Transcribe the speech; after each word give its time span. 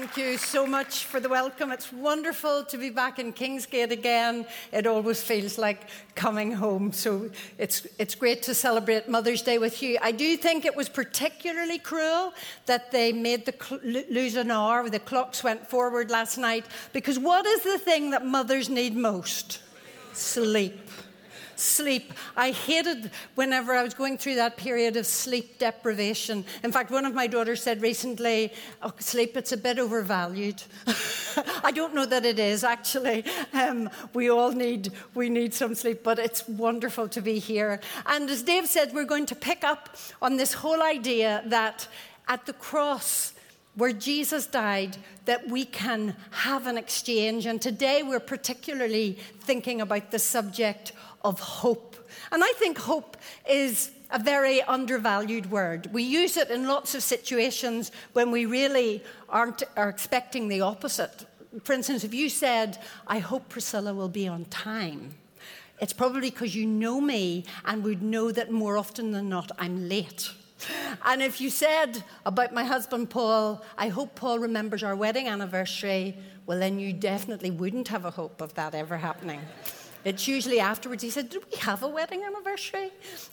Thank 0.00 0.16
you 0.16 0.38
so 0.38 0.66
much 0.66 1.04
for 1.04 1.20
the 1.20 1.28
welcome. 1.28 1.70
It's 1.70 1.92
wonderful 1.92 2.64
to 2.64 2.78
be 2.78 2.88
back 2.88 3.18
in 3.18 3.34
Kingsgate 3.34 3.90
again. 3.90 4.46
It 4.72 4.86
always 4.86 5.22
feels 5.22 5.58
like 5.58 5.90
coming 6.14 6.52
home. 6.52 6.90
So 6.90 7.28
it's, 7.58 7.86
it's 7.98 8.14
great 8.14 8.42
to 8.44 8.54
celebrate 8.54 9.10
Mother's 9.10 9.42
Day 9.42 9.58
with 9.58 9.82
you. 9.82 9.98
I 10.00 10.12
do 10.12 10.38
think 10.38 10.64
it 10.64 10.74
was 10.74 10.88
particularly 10.88 11.78
cruel 11.78 12.32
that 12.64 12.90
they 12.90 13.12
made 13.12 13.44
the 13.44 13.52
cl- 13.52 13.82
lose 14.08 14.36
an 14.36 14.50
hour, 14.50 14.88
the 14.88 15.00
clocks 15.00 15.44
went 15.44 15.68
forward 15.68 16.10
last 16.10 16.38
night, 16.38 16.64
because 16.94 17.18
what 17.18 17.44
is 17.44 17.62
the 17.62 17.76
thing 17.76 18.12
that 18.12 18.24
mothers 18.24 18.70
need 18.70 18.96
most? 18.96 19.60
Sleep 20.14 20.80
sleep. 21.60 22.12
I 22.36 22.50
hated 22.50 23.10
whenever 23.34 23.74
I 23.74 23.82
was 23.82 23.94
going 23.94 24.18
through 24.18 24.36
that 24.36 24.56
period 24.56 24.96
of 24.96 25.06
sleep 25.06 25.58
deprivation. 25.58 26.44
In 26.64 26.72
fact, 26.72 26.90
one 26.90 27.04
of 27.04 27.14
my 27.14 27.26
daughters 27.26 27.62
said 27.62 27.82
recently, 27.82 28.52
oh, 28.82 28.92
sleep, 28.98 29.36
it's 29.36 29.52
a 29.52 29.56
bit 29.56 29.78
overvalued. 29.78 30.62
I 31.62 31.72
don't 31.72 31.94
know 31.94 32.06
that 32.06 32.24
it 32.24 32.38
is, 32.38 32.64
actually. 32.64 33.24
Um, 33.52 33.90
we 34.14 34.30
all 34.30 34.52
need, 34.52 34.92
we 35.14 35.28
need 35.28 35.54
some 35.54 35.74
sleep, 35.74 36.02
but 36.02 36.18
it's 36.18 36.48
wonderful 36.48 37.08
to 37.08 37.20
be 37.20 37.38
here. 37.38 37.80
And 38.06 38.28
as 38.30 38.42
Dave 38.42 38.66
said, 38.66 38.92
we're 38.92 39.04
going 39.04 39.26
to 39.26 39.34
pick 39.34 39.64
up 39.64 39.96
on 40.20 40.36
this 40.36 40.54
whole 40.54 40.82
idea 40.82 41.42
that 41.46 41.86
at 42.28 42.46
the 42.46 42.52
cross, 42.52 43.34
where 43.74 43.92
Jesus 43.92 44.46
died, 44.46 44.96
that 45.24 45.48
we 45.48 45.64
can 45.64 46.16
have 46.30 46.66
an 46.66 46.76
exchange. 46.76 47.46
And 47.46 47.62
today 47.62 48.02
we're 48.02 48.20
particularly 48.20 49.18
thinking 49.40 49.80
about 49.80 50.10
the 50.10 50.18
subject 50.18 50.92
of 51.22 51.40
hope. 51.40 51.96
And 52.32 52.42
I 52.42 52.52
think 52.56 52.78
hope 52.78 53.16
is 53.48 53.90
a 54.10 54.18
very 54.18 54.62
undervalued 54.62 55.50
word. 55.50 55.88
We 55.92 56.02
use 56.02 56.36
it 56.36 56.50
in 56.50 56.66
lots 56.66 56.94
of 56.94 57.02
situations 57.02 57.92
when 58.12 58.30
we 58.30 58.46
really 58.46 59.02
aren't 59.28 59.62
are 59.76 59.88
expecting 59.88 60.48
the 60.48 60.60
opposite. 60.60 61.26
For 61.62 61.72
instance, 61.72 62.04
if 62.04 62.14
you 62.14 62.28
said, 62.28 62.78
I 63.06 63.18
hope 63.18 63.48
Priscilla 63.48 63.94
will 63.94 64.08
be 64.08 64.28
on 64.28 64.44
time, 64.46 65.14
it's 65.80 65.92
probably 65.92 66.30
because 66.30 66.54
you 66.54 66.66
know 66.66 67.00
me 67.00 67.44
and 67.64 67.82
would 67.84 68.02
know 68.02 68.30
that 68.30 68.50
more 68.50 68.76
often 68.76 69.12
than 69.12 69.28
not 69.28 69.50
I'm 69.58 69.88
late. 69.88 70.30
And 71.06 71.22
if 71.22 71.40
you 71.40 71.48
said 71.48 72.04
about 72.26 72.52
my 72.52 72.64
husband 72.64 73.08
Paul, 73.08 73.64
I 73.78 73.88
hope 73.88 74.14
Paul 74.14 74.38
remembers 74.38 74.82
our 74.82 74.94
wedding 74.94 75.26
anniversary, 75.26 76.18
well, 76.44 76.58
then 76.58 76.78
you 76.78 76.92
definitely 76.92 77.50
wouldn't 77.50 77.88
have 77.88 78.04
a 78.04 78.10
hope 78.10 78.40
of 78.42 78.54
that 78.54 78.74
ever 78.74 78.98
happening. 78.98 79.40
It's 80.04 80.26
usually 80.26 80.60
afterwards. 80.60 81.02
He 81.02 81.10
said, 81.10 81.28
"Do 81.30 81.42
we 81.50 81.58
have 81.58 81.82
a 81.82 81.88
wedding 81.88 82.22
anniversary? 82.24 82.90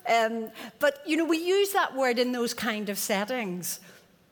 Um, 0.07 0.51
but, 0.79 1.01
you 1.05 1.17
know, 1.17 1.25
we 1.25 1.37
use 1.37 1.71
that 1.73 1.95
word 1.95 2.19
in 2.19 2.31
those 2.31 2.53
kind 2.53 2.89
of 2.89 2.97
settings. 2.97 3.79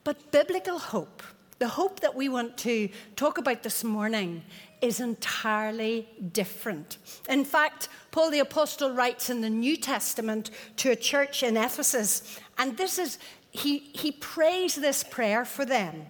But 0.03 0.31
biblical 0.31 0.77
hope, 0.77 1.23
the 1.59 1.67
hope 1.67 2.01
that 2.01 2.15
we 2.15 2.29
want 2.29 2.57
to 2.59 2.89
talk 3.15 3.37
about 3.37 3.63
this 3.63 3.83
morning, 3.83 4.43
is 4.81 4.99
entirely 4.99 6.07
different. 6.31 6.97
In 7.29 7.45
fact, 7.45 7.89
Paul 8.11 8.29
the 8.29 8.39
Apostle 8.39 8.91
writes 8.91 9.29
in 9.29 9.41
the 9.41 9.49
New 9.49 9.77
Testament 9.77 10.51
to 10.77 10.91
a 10.91 10.95
church 10.95 11.41
in 11.41 11.57
Ephesus, 11.57 12.39
and 12.57 12.77
this 12.77 12.99
is, 12.99 13.17
he, 13.51 13.79
he 13.93 14.11
prays 14.11 14.75
this 14.75 15.03
prayer 15.03 15.45
for 15.45 15.65
them. 15.65 16.05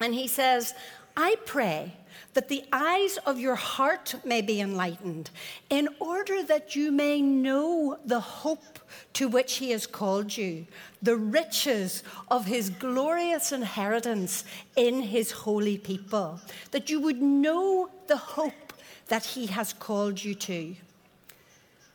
And 0.00 0.14
he 0.14 0.28
says, 0.28 0.74
I 1.16 1.36
pray 1.44 1.96
that 2.34 2.48
the 2.48 2.64
eyes 2.72 3.16
of 3.26 3.40
your 3.40 3.54
heart 3.54 4.14
may 4.24 4.40
be 4.40 4.60
enlightened, 4.60 5.30
in 5.70 5.88
order 5.98 6.42
that 6.42 6.76
you 6.76 6.92
may 6.92 7.20
know 7.20 7.98
the 8.04 8.20
hope 8.20 8.78
to 9.14 9.28
which 9.28 9.56
he 9.56 9.70
has 9.70 9.86
called 9.86 10.36
you, 10.36 10.66
the 11.02 11.16
riches 11.16 12.02
of 12.30 12.44
his 12.46 12.70
glorious 12.70 13.50
inheritance 13.50 14.44
in 14.76 15.02
his 15.02 15.30
holy 15.30 15.78
people, 15.78 16.40
that 16.70 16.90
you 16.90 17.00
would 17.00 17.20
know 17.20 17.88
the 18.06 18.16
hope 18.16 18.72
that 19.08 19.24
he 19.24 19.46
has 19.46 19.72
called 19.72 20.22
you 20.22 20.34
to. 20.34 20.76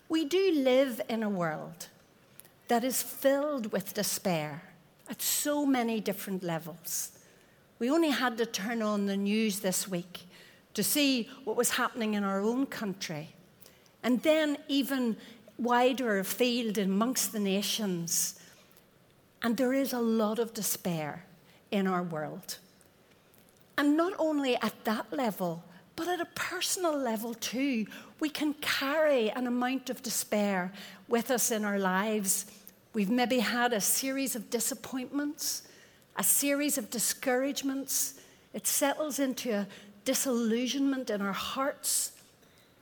We 0.10 0.26
do 0.26 0.52
live 0.56 1.00
in 1.08 1.24
a 1.24 1.30
world 1.30 1.88
that 2.68 2.84
is 2.84 3.02
filled 3.02 3.72
with 3.72 3.94
despair 3.94 4.64
at 5.10 5.22
so 5.22 5.66
many 5.66 6.00
different 6.00 6.44
levels. 6.44 7.12
We 7.80 7.90
only 7.90 8.10
had 8.10 8.38
to 8.38 8.46
turn 8.46 8.82
on 8.82 9.06
the 9.06 9.18
news 9.18 9.60
this 9.60 9.88
week 9.88 10.22
to 10.74 10.84
see 10.84 11.30
what 11.44 11.56
was 11.56 11.72
happening 11.72 12.14
in 12.14 12.24
our 12.24 12.42
own 12.42 12.66
country. 12.66 13.34
And 14.04 14.22
then, 14.24 14.58
even 14.68 15.18
wider 15.58 16.20
afield 16.20 16.78
amongst 16.78 17.32
the 17.32 17.40
nations. 17.40 18.40
And 19.42 19.58
there 19.58 19.74
is 19.74 19.94
a 19.94 20.00
lot 20.00 20.40
of 20.40 20.54
despair 20.54 21.26
in 21.72 21.88
our 21.88 22.04
world. 22.04 22.58
And 23.78 23.98
not 23.98 24.14
only 24.20 24.56
at 24.56 24.74
that 24.86 25.12
level, 25.12 25.64
but 25.96 26.08
at 26.08 26.20
a 26.20 26.28
personal 26.36 26.98
level 26.98 27.34
too, 27.34 27.86
we 28.20 28.30
can 28.30 28.54
carry 28.56 29.30
an 29.32 29.48
amount 29.48 29.90
of 29.90 30.02
despair 30.02 30.72
with 31.08 31.30
us 31.30 31.52
in 31.52 31.64
our 31.66 31.80
lives. 31.80 32.46
We've 32.94 33.10
maybe 33.10 33.40
had 33.40 33.74
a 33.74 33.82
series 33.82 34.36
of 34.36 34.50
disappointments, 34.50 35.64
a 36.16 36.24
series 36.24 36.78
of 36.78 36.90
discouragements. 36.90 38.16
It 38.54 38.68
settles 38.68 39.20
into 39.20 39.52
a 39.52 39.68
disillusionment 40.06 41.10
in 41.10 41.22
our 41.22 41.34
hearts. 41.34 42.12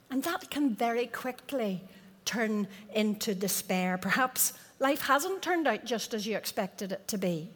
And 0.09 0.23
that 0.23 0.49
can 0.49 0.75
very 0.75 1.07
quickly 1.07 1.81
turn 2.25 2.67
into 2.93 3.33
despair. 3.33 3.97
Perhaps 3.97 4.53
life 4.79 5.01
hasn't 5.01 5.41
turned 5.41 5.67
out 5.67 5.85
just 5.85 6.13
as 6.13 6.27
you 6.27 6.35
expected 6.35 6.91
it 6.91 7.07
to 7.07 7.17
be. 7.17 7.49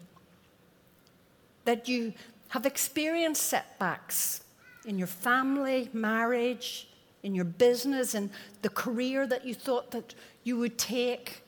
That 1.65 1.87
you 1.87 2.13
have 2.49 2.65
experienced 2.65 3.43
setbacks 3.43 4.43
in 4.85 4.97
your 4.97 5.07
family, 5.07 5.89
marriage, 5.93 6.87
in 7.23 7.33
your 7.33 7.45
business, 7.45 8.13
and 8.13 8.29
the 8.61 8.69
career 8.69 9.25
that 9.25 9.45
you 9.45 9.55
thought 9.55 9.91
that 9.91 10.13
you 10.43 10.57
would 10.57 10.77
take, 10.77 11.41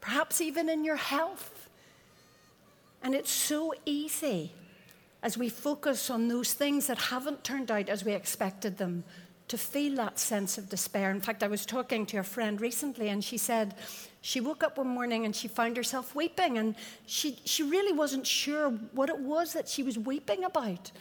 perhaps 0.00 0.40
even 0.40 0.68
in 0.68 0.84
your 0.84 0.96
health. 0.96 1.68
And 3.02 3.14
it's 3.14 3.32
so 3.32 3.74
easy 3.84 4.52
as 5.24 5.38
we 5.38 5.48
focus 5.48 6.10
on 6.10 6.28
those 6.28 6.52
things 6.52 6.86
that 6.86 6.98
haven't 6.98 7.42
turned 7.42 7.70
out 7.70 7.88
as 7.88 8.04
we 8.04 8.12
expected 8.12 8.76
them, 8.76 9.02
to 9.48 9.58
feel 9.58 9.96
that 9.96 10.18
sense 10.18 10.58
of 10.58 10.68
despair. 10.68 11.10
In 11.10 11.20
fact, 11.20 11.42
I 11.42 11.48
was 11.48 11.64
talking 11.66 12.04
to 12.06 12.18
a 12.18 12.22
friend 12.22 12.60
recently, 12.60 13.08
and 13.08 13.24
she 13.24 13.38
said 13.38 13.74
she 14.20 14.40
woke 14.40 14.62
up 14.62 14.76
one 14.76 14.88
morning 14.88 15.24
and 15.24 15.34
she 15.34 15.48
found 15.48 15.78
herself 15.78 16.14
weeping, 16.14 16.58
and 16.58 16.76
she, 17.06 17.38
she 17.44 17.62
really 17.62 17.92
wasn't 17.92 18.26
sure 18.26 18.70
what 18.92 19.08
it 19.08 19.18
was 19.18 19.54
that 19.54 19.66
she 19.66 19.82
was 19.82 19.98
weeping 19.98 20.44
about. 20.44 20.92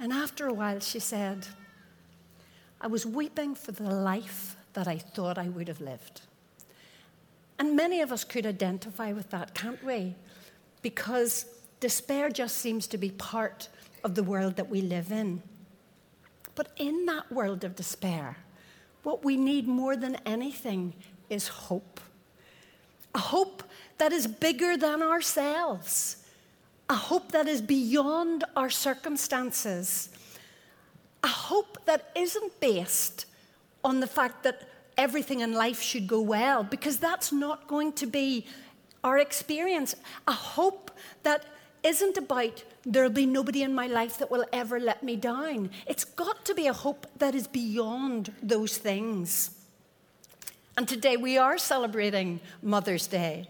And 0.00 0.12
after 0.12 0.48
a 0.48 0.52
while, 0.52 0.80
she 0.80 0.98
said, 0.98 1.46
I 2.80 2.88
was 2.88 3.06
weeping 3.06 3.54
for 3.54 3.70
the 3.70 3.90
life 3.94 4.56
that 4.72 4.88
I 4.88 4.98
thought 4.98 5.38
I 5.38 5.48
would 5.48 5.68
have 5.68 5.80
lived. 5.80 6.22
And 7.58 7.76
many 7.76 8.00
of 8.00 8.10
us 8.10 8.24
could 8.24 8.46
identify 8.46 9.12
with 9.12 9.30
that, 9.30 9.54
can't 9.54 9.84
we? 9.84 10.16
Because 10.82 11.44
Despair 11.80 12.30
just 12.30 12.58
seems 12.58 12.86
to 12.88 12.98
be 12.98 13.10
part 13.10 13.68
of 14.04 14.14
the 14.14 14.22
world 14.22 14.56
that 14.56 14.68
we 14.68 14.82
live 14.82 15.10
in. 15.10 15.42
But 16.54 16.72
in 16.76 17.06
that 17.06 17.32
world 17.32 17.64
of 17.64 17.74
despair, 17.74 18.36
what 19.02 19.24
we 19.24 19.36
need 19.36 19.66
more 19.66 19.96
than 19.96 20.16
anything 20.26 20.94
is 21.30 21.48
hope. 21.48 22.00
A 23.14 23.18
hope 23.18 23.62
that 23.98 24.12
is 24.12 24.26
bigger 24.26 24.76
than 24.76 25.02
ourselves, 25.02 26.24
a 26.88 26.94
hope 26.94 27.32
that 27.32 27.48
is 27.48 27.60
beyond 27.60 28.44
our 28.56 28.70
circumstances, 28.70 30.10
a 31.22 31.28
hope 31.28 31.84
that 31.86 32.10
isn't 32.14 32.60
based 32.60 33.26
on 33.84 34.00
the 34.00 34.06
fact 34.06 34.42
that 34.42 34.68
everything 34.98 35.40
in 35.40 35.52
life 35.54 35.80
should 35.80 36.06
go 36.06 36.20
well, 36.20 36.62
because 36.62 36.98
that's 36.98 37.32
not 37.32 37.66
going 37.66 37.92
to 37.94 38.06
be 38.06 38.46
our 39.02 39.18
experience. 39.18 39.94
A 40.28 40.32
hope 40.32 40.90
that 41.22 41.44
isn't 41.82 42.16
about 42.16 42.64
there'll 42.84 43.10
be 43.10 43.26
nobody 43.26 43.62
in 43.62 43.74
my 43.74 43.86
life 43.86 44.18
that 44.18 44.30
will 44.30 44.44
ever 44.52 44.80
let 44.80 45.02
me 45.02 45.16
down. 45.16 45.70
It's 45.86 46.04
got 46.04 46.44
to 46.46 46.54
be 46.54 46.66
a 46.66 46.72
hope 46.72 47.06
that 47.18 47.34
is 47.34 47.46
beyond 47.46 48.32
those 48.42 48.78
things. 48.78 49.50
And 50.76 50.88
today 50.88 51.16
we 51.16 51.36
are 51.36 51.58
celebrating 51.58 52.40
Mother's 52.62 53.06
Day. 53.06 53.48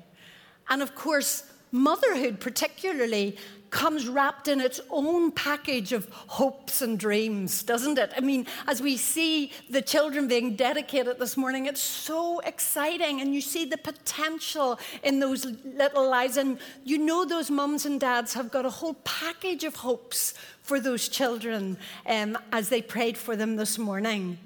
And 0.68 0.82
of 0.82 0.94
course, 0.94 1.44
motherhood, 1.70 2.40
particularly, 2.40 3.36
comes 3.70 4.08
wrapped 4.08 4.48
in 4.48 4.60
its 4.60 4.80
own 4.90 5.30
package 5.30 5.92
of 5.92 6.08
hopes 6.10 6.82
and 6.82 6.98
dreams, 6.98 7.62
doesn't 7.62 7.98
it? 7.98 8.12
I 8.16 8.20
mean, 8.20 8.46
as 8.66 8.82
we 8.82 8.96
see 8.96 9.52
the 9.68 9.80
children 9.80 10.28
being 10.28 10.56
dedicated 10.56 11.18
this 11.18 11.36
morning, 11.36 11.66
it's 11.66 11.80
so 11.80 12.40
exciting, 12.40 13.20
and 13.20 13.34
you 13.34 13.40
see 13.40 13.64
the 13.64 13.78
potential 13.78 14.78
in 15.02 15.20
those 15.20 15.46
little 15.64 16.08
lives. 16.08 16.36
And 16.36 16.58
you 16.84 16.98
know, 16.98 17.24
those 17.24 17.50
mums 17.50 17.86
and 17.86 18.00
dads 18.00 18.34
have 18.34 18.50
got 18.50 18.66
a 18.66 18.70
whole 18.70 18.94
package 19.04 19.64
of 19.64 19.76
hopes 19.76 20.34
for 20.62 20.80
those 20.80 21.08
children 21.08 21.78
um, 22.06 22.36
as 22.52 22.68
they 22.68 22.82
prayed 22.82 23.16
for 23.16 23.36
them 23.36 23.56
this 23.56 23.78
morning. 23.78 24.38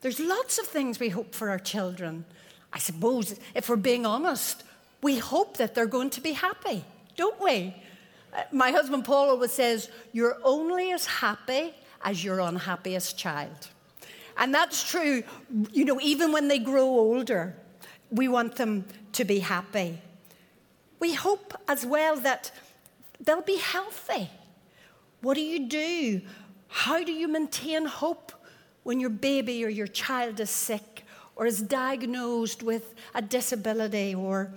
There's 0.00 0.18
lots 0.18 0.58
of 0.58 0.66
things 0.66 0.98
we 0.98 1.10
hope 1.10 1.34
for 1.34 1.50
our 1.50 1.58
children. 1.58 2.24
I 2.72 2.78
suppose, 2.78 3.38
if 3.54 3.68
we're 3.68 3.76
being 3.76 4.06
honest, 4.06 4.64
we 5.02 5.18
hope 5.18 5.56
that 5.58 5.74
they're 5.74 5.86
going 5.86 6.10
to 6.10 6.20
be 6.20 6.32
happy, 6.32 6.84
don't 7.16 7.40
we? 7.40 7.74
My 8.52 8.70
husband 8.70 9.04
Paul 9.04 9.30
always 9.30 9.52
says, 9.52 9.90
You're 10.12 10.38
only 10.44 10.92
as 10.92 11.06
happy 11.06 11.74
as 12.02 12.24
your 12.24 12.40
unhappiest 12.40 13.18
child. 13.18 13.68
And 14.36 14.54
that's 14.54 14.88
true, 14.88 15.22
you 15.72 15.84
know, 15.84 16.00
even 16.00 16.32
when 16.32 16.48
they 16.48 16.58
grow 16.58 16.84
older, 16.84 17.54
we 18.10 18.28
want 18.28 18.56
them 18.56 18.86
to 19.12 19.24
be 19.24 19.40
happy. 19.40 19.98
We 20.98 21.14
hope 21.14 21.54
as 21.68 21.84
well 21.84 22.16
that 22.20 22.50
they'll 23.20 23.42
be 23.42 23.58
healthy. 23.58 24.30
What 25.20 25.34
do 25.34 25.42
you 25.42 25.68
do? 25.68 26.22
How 26.68 27.02
do 27.04 27.12
you 27.12 27.28
maintain 27.28 27.84
hope 27.84 28.32
when 28.82 29.00
your 29.00 29.10
baby 29.10 29.64
or 29.64 29.68
your 29.68 29.86
child 29.86 30.40
is 30.40 30.50
sick 30.50 31.04
or 31.36 31.46
is 31.46 31.60
diagnosed 31.60 32.62
with 32.62 32.94
a 33.14 33.20
disability 33.20 34.14
or, 34.14 34.52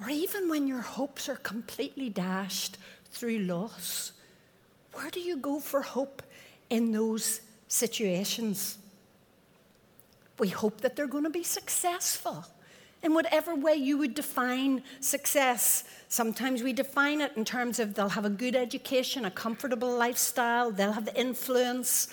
or 0.00 0.10
even 0.10 0.48
when 0.48 0.66
your 0.66 0.80
hopes 0.80 1.28
are 1.28 1.36
completely 1.36 2.08
dashed 2.08 2.78
through 3.10 3.40
loss? 3.40 4.12
Where 4.92 5.10
do 5.10 5.20
you 5.20 5.36
go 5.36 5.60
for 5.60 5.82
hope 5.82 6.22
in 6.68 6.92
those 6.92 7.40
situations? 7.68 8.78
We 10.38 10.48
hope 10.48 10.80
that 10.80 10.96
they're 10.96 11.06
going 11.06 11.24
to 11.24 11.30
be 11.30 11.42
successful 11.42 12.46
in 13.02 13.14
whatever 13.14 13.54
way 13.54 13.74
you 13.74 13.96
would 13.98 14.14
define 14.14 14.82
success. 15.00 15.84
Sometimes 16.08 16.62
we 16.62 16.72
define 16.72 17.20
it 17.20 17.32
in 17.36 17.44
terms 17.44 17.78
of 17.78 17.94
they'll 17.94 18.10
have 18.10 18.24
a 18.24 18.30
good 18.30 18.56
education, 18.56 19.24
a 19.24 19.30
comfortable 19.30 19.96
lifestyle, 19.96 20.70
they'll 20.70 20.92
have 20.92 21.08
influence. 21.14 22.08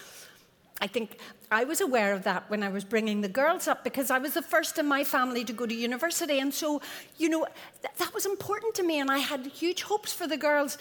I 0.79 0.87
think 0.87 1.19
I 1.49 1.63
was 1.63 1.81
aware 1.81 2.13
of 2.13 2.23
that 2.23 2.49
when 2.49 2.61
I 2.61 2.69
was 2.69 2.83
bringing 2.83 3.21
the 3.21 3.29
girls 3.29 3.67
up 3.67 3.83
because 3.83 4.11
I 4.11 4.19
was 4.19 4.33
the 4.33 4.41
first 4.41 4.77
in 4.77 4.85
my 4.85 5.03
family 5.03 5.43
to 5.45 5.53
go 5.53 5.65
to 5.65 5.73
university. 5.73 6.39
And 6.39 6.53
so, 6.53 6.81
you 7.17 7.29
know, 7.29 7.45
th- 7.81 7.93
that 7.97 8.13
was 8.13 8.25
important 8.25 8.75
to 8.75 8.83
me, 8.83 8.99
and 8.99 9.09
I 9.09 9.17
had 9.17 9.45
huge 9.47 9.83
hopes 9.83 10.13
for 10.13 10.27
the 10.27 10.37
girls. 10.37 10.77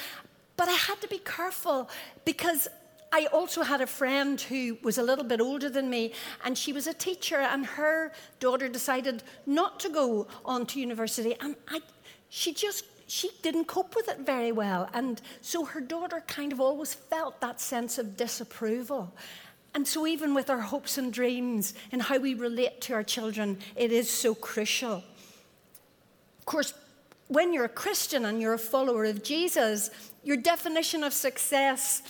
But 0.57 0.69
I 0.69 0.73
had 0.73 1.01
to 1.01 1.09
be 1.09 1.19
careful 1.19 1.89
because 2.25 2.69
I 3.13 3.27
also 3.27 3.63
had 3.63 3.81
a 3.81 3.87
friend 3.87 4.41
who 4.41 4.77
was 4.83 4.99
a 4.99 5.03
little 5.03 5.25
bit 5.25 5.41
older 5.41 5.71
than 5.71 5.89
me, 5.89 6.13
and 6.45 6.59
she 6.59 6.73
was 6.73 6.87
a 6.87 6.95
teacher, 6.95 7.37
and 7.37 7.65
her 7.65 8.13
daughter 8.41 8.69
decided 8.69 9.23
not 9.47 9.81
to 9.81 9.89
go 9.89 10.27
on 10.45 10.67
to 10.67 10.81
university. 10.81 11.35
And 11.41 11.57
I, 11.69 11.81
she 12.29 12.53
just 12.53 12.85
she 13.07 13.31
didn't 13.43 13.67
cope 13.67 13.95
with 13.95 14.09
it 14.09 14.21
very 14.21 14.51
well. 14.53 14.89
And 14.93 15.21
so 15.41 15.65
her 15.65 15.81
daughter 15.81 16.23
kind 16.27 16.53
of 16.53 16.61
always 16.61 16.93
felt 16.93 17.41
that 17.41 17.61
sense 17.61 17.99
of 17.99 18.17
disapproval. 18.17 19.15
And 19.77 19.87
so, 19.87 20.07
even 20.07 20.33
with 20.33 20.49
our 20.49 20.63
hopes 20.63 20.97
and 20.97 21.13
dreams 21.13 21.75
and 21.93 22.01
how 22.01 22.17
we 22.17 22.33
relate 22.33 22.81
to 22.81 22.95
our 22.95 23.03
children, 23.03 23.59
it 23.77 23.93
is 23.93 24.11
so 24.11 24.35
crucial. 24.35 25.05
Of 26.39 26.47
course, 26.47 26.73
when 27.29 27.53
you're 27.53 27.67
a 27.67 27.69
Christian 27.69 28.25
and 28.25 28.41
you're 28.41 28.55
a 28.55 28.59
follower 28.59 29.05
of 29.05 29.23
Jesus, 29.23 29.91
your 30.25 30.39
definition 30.39 31.05
of 31.05 31.13
success 31.13 32.01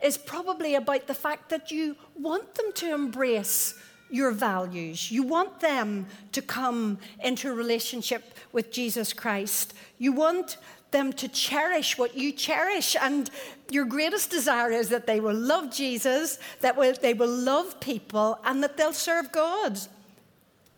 is 0.00 0.16
probably 0.16 0.76
about 0.76 1.08
the 1.08 1.14
fact 1.14 1.48
that 1.48 1.72
you 1.72 1.96
want 2.14 2.54
them 2.54 2.70
to 2.74 2.94
embrace 2.94 3.74
your 4.08 4.30
values. 4.30 5.10
You 5.10 5.24
want 5.24 5.58
them 5.58 6.06
to 6.30 6.40
come 6.40 6.98
into 7.18 7.52
relationship 7.52 8.32
with 8.52 8.70
Jesus 8.70 9.12
Christ. 9.12 9.74
You 9.98 10.12
want 10.12 10.58
them 10.96 11.12
to 11.12 11.28
cherish 11.28 11.98
what 11.98 12.16
you 12.16 12.32
cherish. 12.32 12.96
And 12.98 13.30
your 13.70 13.84
greatest 13.84 14.30
desire 14.30 14.70
is 14.70 14.88
that 14.88 15.06
they 15.06 15.20
will 15.20 15.34
love 15.34 15.70
Jesus, 15.70 16.38
that 16.60 16.76
they 17.02 17.12
will 17.12 17.36
love 17.52 17.78
people, 17.80 18.38
and 18.44 18.62
that 18.62 18.76
they'll 18.78 18.94
serve 18.94 19.30
God. 19.30 19.78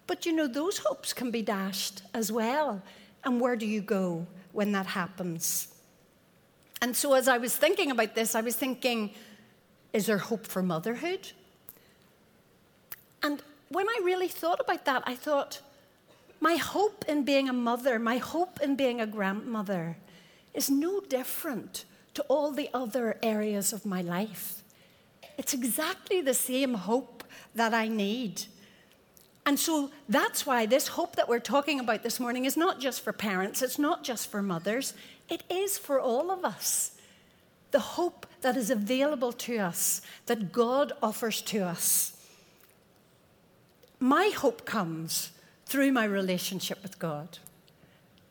But 0.08 0.26
you 0.26 0.32
know, 0.32 0.48
those 0.48 0.78
hopes 0.78 1.12
can 1.12 1.30
be 1.30 1.42
dashed 1.42 2.02
as 2.14 2.32
well. 2.32 2.82
And 3.24 3.40
where 3.40 3.56
do 3.56 3.66
you 3.66 3.80
go 3.80 4.26
when 4.52 4.72
that 4.72 4.86
happens? 4.86 5.68
And 6.82 6.96
so, 6.96 7.14
as 7.14 7.28
I 7.28 7.38
was 7.38 7.54
thinking 7.56 7.90
about 7.90 8.14
this, 8.14 8.34
I 8.34 8.40
was 8.40 8.56
thinking, 8.56 9.10
is 9.92 10.06
there 10.06 10.18
hope 10.18 10.46
for 10.46 10.62
motherhood? 10.62 11.32
And 13.22 13.42
when 13.68 13.88
I 13.88 14.00
really 14.02 14.28
thought 14.28 14.60
about 14.60 14.84
that, 14.84 15.02
I 15.06 15.14
thought, 15.14 15.60
my 16.40 16.56
hope 16.56 17.04
in 17.08 17.24
being 17.24 17.48
a 17.48 17.52
mother, 17.52 17.98
my 17.98 18.18
hope 18.18 18.60
in 18.60 18.76
being 18.76 19.00
a 19.00 19.06
grandmother, 19.06 19.96
is 20.58 20.68
no 20.68 21.00
different 21.00 21.84
to 22.14 22.22
all 22.24 22.50
the 22.50 22.68
other 22.74 23.16
areas 23.22 23.72
of 23.72 23.86
my 23.86 24.02
life. 24.02 24.64
It's 25.38 25.54
exactly 25.54 26.20
the 26.20 26.34
same 26.34 26.74
hope 26.74 27.22
that 27.54 27.72
I 27.72 27.86
need. 27.86 28.42
And 29.46 29.56
so 29.56 29.92
that's 30.08 30.44
why 30.44 30.66
this 30.66 30.88
hope 30.88 31.14
that 31.14 31.28
we're 31.28 31.38
talking 31.38 31.78
about 31.78 32.02
this 32.02 32.18
morning 32.18 32.44
is 32.44 32.56
not 32.56 32.80
just 32.80 33.02
for 33.02 33.12
parents, 33.12 33.62
it's 33.62 33.78
not 33.78 34.02
just 34.02 34.32
for 34.32 34.42
mothers, 34.42 34.94
it 35.28 35.44
is 35.48 35.78
for 35.78 36.00
all 36.00 36.32
of 36.32 36.44
us. 36.44 36.90
The 37.70 37.78
hope 37.78 38.26
that 38.40 38.56
is 38.56 38.68
available 38.68 39.32
to 39.32 39.58
us, 39.58 40.02
that 40.26 40.50
God 40.50 40.92
offers 41.00 41.40
to 41.42 41.60
us. 41.60 42.16
My 44.00 44.32
hope 44.36 44.64
comes 44.64 45.30
through 45.66 45.92
my 45.92 46.04
relationship 46.04 46.82
with 46.82 46.98
God. 46.98 47.38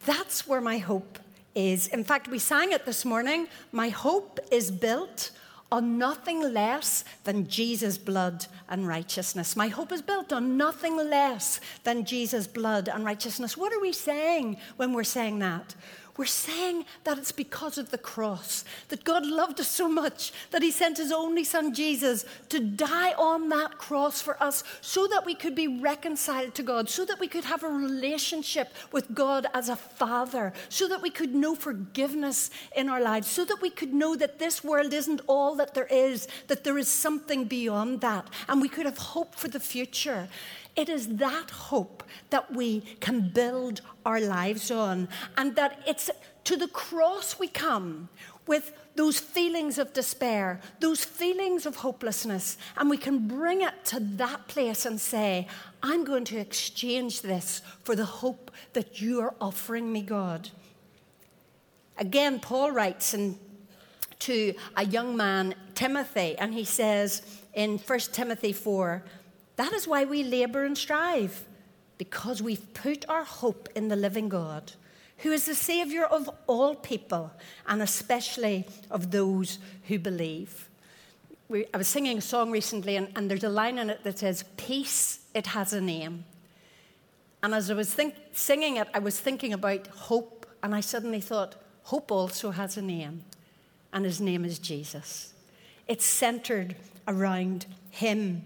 That's 0.05 0.45
where 0.45 0.61
my 0.61 0.79
hope 0.79 1.19
is. 1.57 1.87
In 1.87 2.03
fact, 2.03 2.27
we 2.27 2.39
sang 2.39 2.71
it 2.71 2.85
this 2.85 3.03
morning. 3.03 3.47
My 3.71 3.89
hope 3.89 4.39
is 4.51 4.69
built 4.69 5.31
on 5.71 5.97
nothing 5.97 6.53
less 6.53 7.03
than 7.25 7.47
Jesus' 7.47 7.97
blood 7.97 8.45
and 8.69 8.87
righteousness. 8.87 9.55
My 9.55 9.67
hope 9.67 9.91
is 9.91 10.01
built 10.01 10.31
on 10.31 10.55
nothing 10.55 10.95
less 10.95 11.59
than 11.83 12.05
Jesus' 12.05 12.47
blood 12.47 12.87
and 12.87 13.03
righteousness. 13.03 13.57
What 13.57 13.73
are 13.73 13.81
we 13.81 13.91
saying 13.91 14.57
when 14.77 14.93
we're 14.93 15.03
saying 15.03 15.39
that? 15.39 15.75
We're 16.17 16.25
saying 16.25 16.85
that 17.03 17.19
it's 17.19 17.31
because 17.31 17.77
of 17.77 17.91
the 17.91 17.97
cross, 17.97 18.65
that 18.89 19.03
God 19.03 19.25
loved 19.25 19.59
us 19.59 19.67
so 19.67 19.87
much 19.87 20.33
that 20.49 20.63
He 20.63 20.71
sent 20.71 20.97
His 20.97 21.11
only 21.11 21.43
Son 21.43 21.73
Jesus 21.73 22.25
to 22.49 22.59
die 22.59 23.13
on 23.13 23.49
that 23.49 23.77
cross 23.77 24.19
for 24.19 24.41
us 24.41 24.63
so 24.81 25.07
that 25.07 25.25
we 25.25 25.35
could 25.35 25.53
be 25.53 25.67
reconciled 25.67 26.55
to 26.55 26.63
God, 26.63 26.89
so 26.89 27.05
that 27.05 27.19
we 27.19 27.27
could 27.27 27.45
have 27.45 27.63
a 27.63 27.69
relationship 27.69 28.73
with 28.91 29.13
God 29.13 29.45
as 29.53 29.69
a 29.69 29.75
Father, 29.75 30.53
so 30.69 30.87
that 30.87 31.03
we 31.03 31.11
could 31.11 31.35
know 31.35 31.53
forgiveness 31.53 32.49
in 32.75 32.89
our 32.89 33.01
lives, 33.01 33.27
so 33.27 33.45
that 33.45 33.61
we 33.61 33.69
could 33.69 33.93
know 33.93 34.15
that 34.15 34.39
this 34.39 34.63
world 34.63 34.93
isn't 34.93 35.21
all 35.27 35.55
that 35.55 35.75
there 35.75 35.87
is, 35.87 36.27
that 36.47 36.63
there 36.63 36.77
is 36.77 36.87
something 36.87 37.45
beyond 37.45 38.01
that, 38.01 38.27
and 38.49 38.61
we 38.61 38.69
could 38.69 38.85
have 38.85 38.97
hope 38.97 39.35
for 39.35 39.49
the 39.49 39.59
future. 39.59 40.27
It 40.77 40.89
is 40.89 41.17
that 41.17 41.49
hope 41.49 42.03
that 42.29 42.53
we 42.53 42.81
can 42.99 43.29
build 43.29 43.81
our 44.05 44.21
lives 44.21 44.69
on, 44.69 45.09
and 45.35 45.55
that 45.55 45.81
it's 45.87 46.09
to 46.43 46.55
the 46.55 46.67
cross 46.67 47.39
we 47.39 47.47
come 47.47 48.07
with 48.45 48.71
those 48.95 49.19
feelings 49.19 49.77
of 49.77 49.91
despair, 49.91 50.61
those 50.79 51.03
feelings 51.03 51.65
of 51.65 51.77
hopelessness, 51.77 52.57
and 52.77 52.89
we 52.89 52.97
can 52.97 53.27
bring 53.27 53.61
it 53.61 53.85
to 53.85 53.99
that 53.99 54.47
place 54.47 54.85
and 54.85 55.01
say, 55.01 55.47
I'm 55.83 56.05
going 56.05 56.25
to 56.25 56.37
exchange 56.37 57.21
this 57.21 57.61
for 57.83 57.95
the 57.95 58.05
hope 58.05 58.51
that 58.73 59.01
you 59.01 59.19
are 59.19 59.35
offering 59.41 59.91
me, 59.91 60.03
God. 60.03 60.49
Again, 61.97 62.39
Paul 62.39 62.71
writes 62.71 63.13
in, 63.13 63.37
to 64.19 64.53
a 64.75 64.85
young 64.85 65.17
man, 65.17 65.55
Timothy, 65.75 66.35
and 66.37 66.53
he 66.53 66.63
says 66.63 67.21
in 67.53 67.77
1 67.77 67.99
Timothy 68.11 68.53
4 68.53 69.03
that 69.57 69.73
is 69.73 69.87
why 69.87 70.05
we 70.05 70.23
labour 70.23 70.63
and 70.63 70.77
strive, 70.77 71.45
because 71.97 72.41
we've 72.41 72.73
put 72.73 73.07
our 73.09 73.23
hope 73.23 73.69
in 73.75 73.87
the 73.87 73.95
living 73.95 74.29
God, 74.29 74.71
who 75.17 75.31
is 75.31 75.45
the 75.45 75.55
Saviour 75.55 76.05
of 76.05 76.29
all 76.45 76.75
people, 76.75 77.31
and 77.67 77.81
especially 77.81 78.65
of 78.89 79.11
those 79.11 79.57
who 79.87 79.97
believe. 79.97 80.69
We, 81.49 81.65
I 81.73 81.77
was 81.77 81.87
singing 81.87 82.19
a 82.19 82.21
song 82.21 82.51
recently, 82.51 82.97
and, 82.97 83.09
and, 83.15 83.29
there's 83.29 83.43
a 83.43 83.49
line 83.49 83.79
in 83.79 83.89
it 83.89 84.03
that 84.03 84.19
says, 84.19 84.43
Peace, 84.57 85.21
it 85.33 85.47
has 85.47 85.73
a 85.73 85.81
name. 85.81 86.25
And 87.41 87.55
as 87.55 87.71
I 87.71 87.73
was 87.73 87.91
think, 87.91 88.15
singing 88.33 88.77
it, 88.77 88.87
I 88.93 88.99
was 88.99 89.19
thinking 89.19 89.53
about 89.53 89.87
hope, 89.87 90.45
and 90.61 90.75
I 90.75 90.81
suddenly 90.81 91.21
thought, 91.21 91.55
Hope 91.83 92.11
also 92.11 92.51
has 92.51 92.77
a 92.77 92.81
name, 92.81 93.23
and 93.93 94.05
his 94.05 94.19
name 94.19 94.43
is 94.43 94.59
Jesus. 94.59 95.33
It's 95.87 96.05
centered 96.05 96.75
around 97.07 97.65
him 97.89 98.43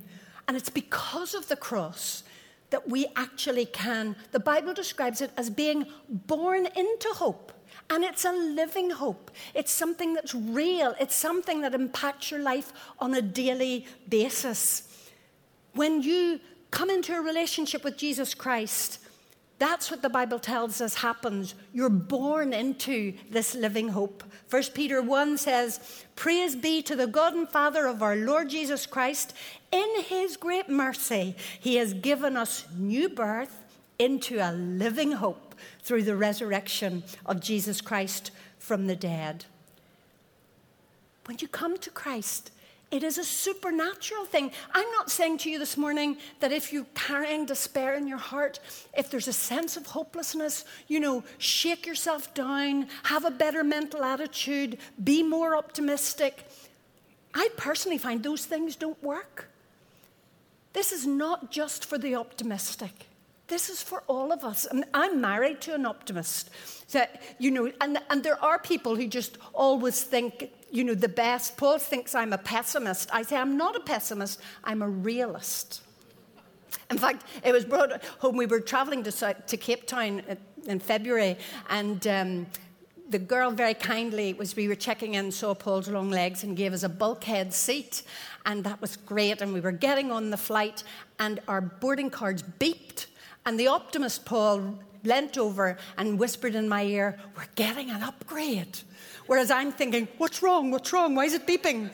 and 0.47 0.57
it's 0.57 0.69
because 0.69 1.33
of 1.33 1.47
the 1.47 1.55
cross 1.55 2.23
that 2.71 2.89
we 2.89 3.07
actually 3.15 3.65
can, 3.65 4.15
the 4.31 4.39
Bible 4.39 4.73
describes 4.73 5.21
it 5.21 5.31
as 5.37 5.49
being 5.49 5.85
born 6.09 6.65
into 6.75 7.09
hope. 7.09 7.51
And 7.89 8.03
it's 8.03 8.23
a 8.23 8.31
living 8.31 8.89
hope. 8.89 9.31
It's 9.53 9.71
something 9.71 10.13
that's 10.13 10.33
real. 10.33 10.95
It's 10.99 11.15
something 11.15 11.61
that 11.61 11.73
impacts 11.73 12.31
your 12.31 12.39
life 12.39 12.71
on 12.99 13.13
a 13.13 13.21
daily 13.21 13.85
basis. 14.07 14.87
When 15.73 16.01
you 16.01 16.39
come 16.71 16.89
into 16.89 17.13
a 17.13 17.21
relationship 17.21 17.83
with 17.83 17.97
Jesus 17.97 18.33
Christ, 18.33 18.99
that's 19.61 19.91
what 19.91 20.01
the 20.01 20.09
Bible 20.09 20.39
tells 20.39 20.81
us 20.81 20.95
happens. 20.95 21.53
You're 21.71 21.87
born 21.87 22.51
into 22.51 23.13
this 23.29 23.53
living 23.53 23.89
hope. 23.89 24.23
1 24.49 24.63
Peter 24.73 25.03
1 25.03 25.37
says, 25.37 26.03
Praise 26.15 26.55
be 26.55 26.81
to 26.81 26.95
the 26.95 27.05
God 27.05 27.35
and 27.35 27.47
Father 27.47 27.85
of 27.85 28.01
our 28.01 28.15
Lord 28.15 28.49
Jesus 28.49 28.87
Christ. 28.87 29.35
In 29.71 29.87
his 30.01 30.35
great 30.35 30.67
mercy, 30.67 31.35
he 31.59 31.75
has 31.75 31.93
given 31.93 32.35
us 32.37 32.65
new 32.75 33.07
birth 33.07 33.63
into 33.99 34.39
a 34.39 34.51
living 34.51 35.11
hope 35.11 35.53
through 35.83 36.05
the 36.05 36.15
resurrection 36.15 37.03
of 37.23 37.39
Jesus 37.39 37.81
Christ 37.81 38.31
from 38.57 38.87
the 38.87 38.95
dead. 38.95 39.45
when 41.25 41.37
you 41.39 41.47
come 41.47 41.77
to 41.77 41.91
Christ, 41.91 42.51
it 42.91 43.03
is 43.03 43.17
a 43.17 43.23
supernatural 43.23 44.25
thing. 44.25 44.51
I'm 44.73 44.89
not 44.91 45.09
saying 45.09 45.39
to 45.39 45.49
you 45.49 45.57
this 45.57 45.77
morning 45.77 46.17
that 46.41 46.51
if 46.51 46.73
you're 46.73 46.85
carrying 46.93 47.45
despair 47.45 47.95
in 47.95 48.05
your 48.05 48.17
heart, 48.17 48.59
if 48.95 49.09
there's 49.09 49.29
a 49.29 49.33
sense 49.33 49.77
of 49.77 49.87
hopelessness, 49.87 50.65
you 50.87 50.99
know, 50.99 51.23
shake 51.37 51.85
yourself 51.87 52.33
down, 52.33 52.87
have 53.03 53.23
a 53.23 53.31
better 53.31 53.63
mental 53.63 54.03
attitude, 54.03 54.77
be 55.01 55.23
more 55.23 55.55
optimistic. 55.55 56.45
I 57.33 57.47
personally 57.55 57.97
find 57.97 58.21
those 58.21 58.45
things 58.45 58.75
don't 58.75 59.01
work. 59.01 59.47
This 60.73 60.91
is 60.91 61.07
not 61.07 61.49
just 61.49 61.85
for 61.85 61.97
the 61.97 62.15
optimistic. 62.15 63.07
This 63.47 63.69
is 63.69 63.81
for 63.81 64.03
all 64.07 64.31
of 64.31 64.43
us. 64.43 64.65
And 64.65 64.85
I'm 64.93 65.19
married 65.19 65.61
to 65.61 65.75
an 65.75 65.85
optimist. 65.85 66.49
That, 66.91 67.21
you 67.37 67.51
know, 67.51 67.71
and, 67.79 67.99
and 68.09 68.23
there 68.23 68.41
are 68.43 68.59
people 68.59 68.95
who 68.95 69.07
just 69.07 69.37
always 69.53 70.03
think 70.03 70.51
you 70.71 70.83
know, 70.83 70.95
the 70.95 71.09
best. 71.09 71.57
Paul 71.57 71.77
thinks 71.77 72.15
I'm 72.15 72.33
a 72.33 72.37
pessimist. 72.37 73.09
I 73.13 73.23
say 73.23 73.35
I'm 73.35 73.57
not 73.57 73.75
a 73.75 73.81
pessimist, 73.81 74.39
I'm 74.63 74.81
a 74.81 74.89
realist. 74.89 75.81
In 76.89 76.97
fact, 76.97 77.25
it 77.43 77.51
was 77.51 77.65
brought 77.65 78.03
home. 78.19 78.37
We 78.37 78.45
were 78.45 78.59
traveling 78.59 79.03
to, 79.03 79.11
to 79.11 79.57
Cape 79.57 79.85
Town 79.87 80.21
in 80.67 80.79
February, 80.79 81.37
and 81.69 82.05
um, 82.07 82.47
the 83.09 83.19
girl 83.19 83.51
very 83.51 83.73
kindly, 83.73 84.33
was 84.33 84.55
we 84.55 84.67
were 84.67 84.75
checking 84.75 85.15
in, 85.15 85.31
saw 85.31 85.53
Paul's 85.53 85.89
long 85.89 86.09
legs 86.09 86.43
and 86.43 86.55
gave 86.55 86.73
us 86.73 86.83
a 86.83 86.89
bulkhead 86.89 87.53
seat, 87.53 88.03
and 88.45 88.63
that 88.63 88.79
was 88.79 88.95
great. 88.95 89.41
And 89.41 89.53
we 89.53 89.59
were 89.59 89.73
getting 89.73 90.11
on 90.11 90.29
the 90.29 90.37
flight, 90.37 90.83
and 91.19 91.41
our 91.47 91.61
boarding 91.61 92.09
cards 92.09 92.43
beeped, 92.59 93.07
and 93.45 93.59
the 93.59 93.67
optimist 93.67 94.25
Paul 94.25 94.79
leant 95.03 95.37
over 95.37 95.77
and 95.97 96.19
whispered 96.19 96.55
in 96.55 96.69
my 96.69 96.83
ear, 96.83 97.19
"We're 97.35 97.47
getting 97.55 97.89
an 97.89 98.03
upgrade." 98.03 98.79
Whereas 99.31 99.49
I'm 99.49 99.71
thinking, 99.71 100.09
what's 100.17 100.43
wrong? 100.43 100.71
What's 100.71 100.91
wrong? 100.91 101.15
Why 101.15 101.23
is 101.23 101.33
it 101.33 101.47
beeping? 101.47 101.89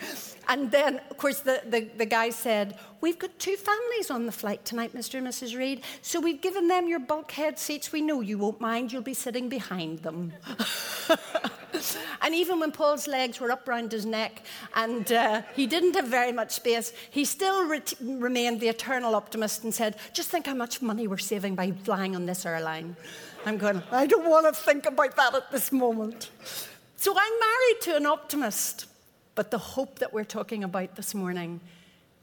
And 0.48 0.72
then, 0.72 1.00
of 1.12 1.18
course, 1.18 1.42
the, 1.42 1.62
the, 1.70 1.82
the, 1.96 2.08
guy 2.08 2.32
said, 2.32 2.80
We've 3.00 3.20
got 3.20 3.38
two 3.38 3.56
families 3.56 4.10
on 4.10 4.26
the 4.26 4.32
flight 4.32 4.66
tonight, 4.66 4.96
Mr. 4.96 5.20
and 5.20 5.28
Mrs. 5.28 5.56
Reid. 5.56 5.84
So 6.02 6.20
we've 6.20 6.42
given 6.42 6.68
them 6.68 6.88
your 6.88 6.98
bulkhead 6.98 7.60
seats. 7.60 7.92
We 7.92 8.02
know 8.02 8.22
you 8.22 8.40
won't 8.40 8.60
mind. 8.60 8.92
You'll 8.92 9.04
be 9.04 9.14
sitting 9.14 9.50
behind 9.50 10.00
them. 10.00 10.34
and 12.24 12.34
even 12.34 12.60
when 12.60 12.72
Paul's 12.72 13.08
legs 13.08 13.40
were 13.40 13.52
up 13.52 13.68
round 13.68 13.92
his 13.92 14.08
neck 14.08 14.42
and 14.74 15.12
uh, 15.12 15.44
he 15.56 15.68
didn't 15.68 15.96
have 15.96 16.08
very 16.08 16.32
much 16.32 16.50
space, 16.50 16.92
he 17.12 17.24
still 17.24 17.68
re- 17.68 17.84
remained 18.02 18.62
the 18.62 18.70
eternal 18.70 19.14
optimist 19.14 19.64
and 19.64 19.72
said, 19.72 19.98
Just 20.12 20.30
think 20.30 20.48
how 20.48 20.56
much 20.56 20.82
money 20.82 21.08
we're 21.08 21.20
saving 21.20 21.54
by 21.54 21.70
flying 21.70 22.16
on 22.16 22.26
this 22.26 22.48
airline. 22.48 22.96
I'm 23.46 23.60
going, 23.60 23.84
I 23.92 24.08
don't 24.08 24.28
want 24.28 24.48
to 24.48 24.60
think 24.60 24.88
about 24.88 25.16
that 25.18 25.36
at 25.36 25.52
this 25.52 25.72
moment. 25.72 26.32
So 27.00 27.14
I'm 27.16 27.40
married 27.40 27.82
to 27.82 27.96
an 27.96 28.06
optimist, 28.08 28.88
but 29.36 29.52
the 29.52 29.60
hope 29.60 30.00
that 30.00 30.14
we're 30.14 30.24
talking 30.24 30.64
about 30.64 30.96
this 30.96 31.14
morning 31.14 31.62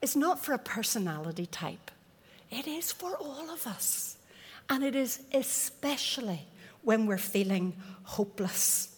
is 0.02 0.16
not 0.16 0.44
for 0.44 0.52
a 0.52 0.58
personality 0.58 1.46
type, 1.46 1.92
it 2.50 2.66
is 2.66 2.90
for 2.92 3.16
all 3.16 3.50
of 3.50 3.66
us. 3.68 4.16
And 4.68 4.82
it 4.82 4.96
is 4.96 5.20
especially 5.32 6.46
when 6.82 7.06
we're 7.06 7.18
feeling 7.18 7.74
hopeless. 8.02 8.96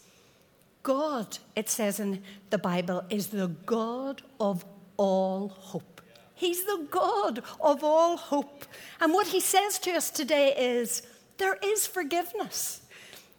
God, 0.83 1.38
it 1.54 1.68
says 1.68 2.00
in 2.00 2.23
the 2.50 2.59
Bible, 2.59 3.04
is 3.11 3.26
the 3.26 3.49
God 3.66 4.23
of 4.40 4.64
all 4.97 5.49
hope. 5.49 6.00
He's 6.35 6.64
the 6.64 6.87
God 6.90 7.42
of 7.61 7.83
all 7.85 8.16
hope. 8.16 8.64
And 9.00 9.12
what 9.12 9.26
he 9.26 9.40
says 9.40 9.78
to 9.80 9.90
us 9.92 10.11
today 10.11 10.54
is 10.56 11.02
there 11.38 11.59
is 11.62 11.87
forgiveness. 11.87 12.80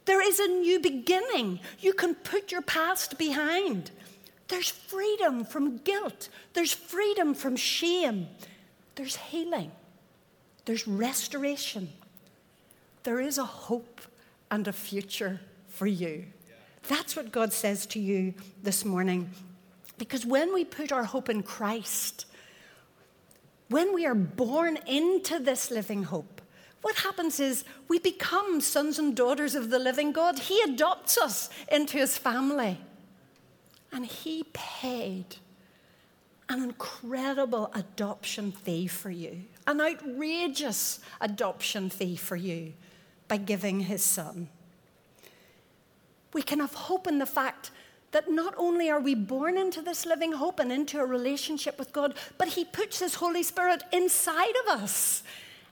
There 0.08 0.26
is 0.26 0.40
a 0.40 0.48
new 0.48 0.80
beginning. 0.80 1.60
You 1.80 1.92
can 1.92 2.14
put 2.14 2.50
your 2.50 2.62
past 2.62 3.18
behind. 3.18 3.90
There's 4.48 4.70
freedom 4.70 5.44
from 5.44 5.76
guilt. 5.76 6.30
There's 6.54 6.72
freedom 6.72 7.34
from 7.34 7.56
shame. 7.56 8.28
There's 8.94 9.16
healing. 9.16 9.70
There's 10.64 10.88
restoration. 10.88 11.90
There 13.02 13.20
is 13.20 13.36
a 13.36 13.44
hope 13.44 14.00
and 14.50 14.66
a 14.66 14.72
future 14.72 15.42
for 15.68 15.86
you. 15.86 16.24
That's 16.84 17.14
what 17.14 17.30
God 17.30 17.52
says 17.52 17.84
to 17.88 18.00
you 18.00 18.32
this 18.62 18.86
morning. 18.86 19.30
Because 19.98 20.24
when 20.24 20.54
we 20.54 20.64
put 20.64 20.90
our 20.90 21.04
hope 21.04 21.28
in 21.28 21.42
Christ, 21.42 22.24
when 23.68 23.92
we 23.92 24.06
are 24.06 24.14
born 24.14 24.78
into 24.86 25.38
this 25.38 25.70
living 25.70 26.04
hope, 26.04 26.40
what 26.82 26.96
happens 26.96 27.40
is 27.40 27.64
we 27.88 27.98
become 27.98 28.60
sons 28.60 28.98
and 28.98 29.16
daughters 29.16 29.54
of 29.54 29.70
the 29.70 29.78
living 29.78 30.12
God. 30.12 30.38
He 30.38 30.60
adopts 30.62 31.18
us 31.18 31.50
into 31.70 31.98
his 31.98 32.16
family. 32.16 32.78
And 33.92 34.06
he 34.06 34.44
paid 34.52 35.36
an 36.48 36.62
incredible 36.62 37.70
adoption 37.74 38.52
fee 38.52 38.86
for 38.86 39.10
you, 39.10 39.42
an 39.66 39.80
outrageous 39.80 41.00
adoption 41.20 41.90
fee 41.90 42.16
for 42.16 42.36
you 42.36 42.72
by 43.26 43.36
giving 43.36 43.80
his 43.80 44.02
son. 44.02 44.48
We 46.32 46.42
can 46.42 46.60
have 46.60 46.74
hope 46.74 47.06
in 47.06 47.18
the 47.18 47.26
fact 47.26 47.70
that 48.12 48.30
not 48.30 48.54
only 48.56 48.88
are 48.90 49.00
we 49.00 49.14
born 49.14 49.58
into 49.58 49.82
this 49.82 50.06
living 50.06 50.32
hope 50.32 50.60
and 50.60 50.72
into 50.72 50.98
a 50.98 51.04
relationship 51.04 51.78
with 51.78 51.92
God, 51.92 52.14
but 52.38 52.48
he 52.48 52.64
puts 52.64 53.00
his 53.00 53.16
Holy 53.16 53.42
Spirit 53.42 53.82
inside 53.92 54.54
of 54.64 54.80
us. 54.80 55.22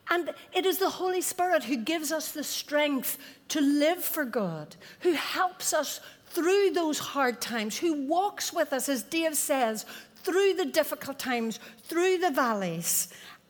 And 0.09 0.33
it 0.53 0.65
is 0.65 0.77
the 0.77 0.89
Holy 0.89 1.21
Spirit 1.21 1.65
who 1.65 1.77
gives 1.77 2.11
us 2.11 2.31
the 2.31 2.43
strength 2.43 3.17
to 3.49 3.59
live 3.59 4.03
for 4.03 4.23
God, 4.23 4.75
who 5.01 5.13
helps 5.13 5.73
us 5.73 5.99
through 6.27 6.71
those 6.71 6.99
hard 6.99 7.41
times, 7.41 7.77
who 7.77 8.07
walks 8.07 8.53
with 8.53 8.71
us, 8.73 8.89
as 8.89 9.03
Dave 9.03 9.35
says, 9.35 9.85
through 10.23 10.53
the 10.53 10.65
difficult 10.65 11.19
times, 11.19 11.59
through 11.83 12.19
the 12.19 12.31
valleys. 12.31 13.09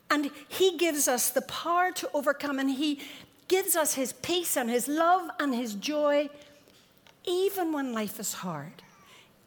And 0.10 0.32
He 0.48 0.78
gives 0.78 1.08
us 1.08 1.30
the 1.30 1.42
power 1.44 1.92
to 1.92 2.10
overcome, 2.14 2.60
and 2.60 2.72
He 2.72 3.02
gives 3.48 3.76
us 3.76 3.94
His 3.94 4.14
peace 4.14 4.58
and 4.58 4.70
His 4.70 4.88
love 4.88 5.30
and 5.40 5.54
His 5.54 5.74
joy, 5.76 6.30
even 7.26 7.74
when 7.74 7.94
life 7.94 8.20
is 8.20 8.34
hard, 8.34 8.84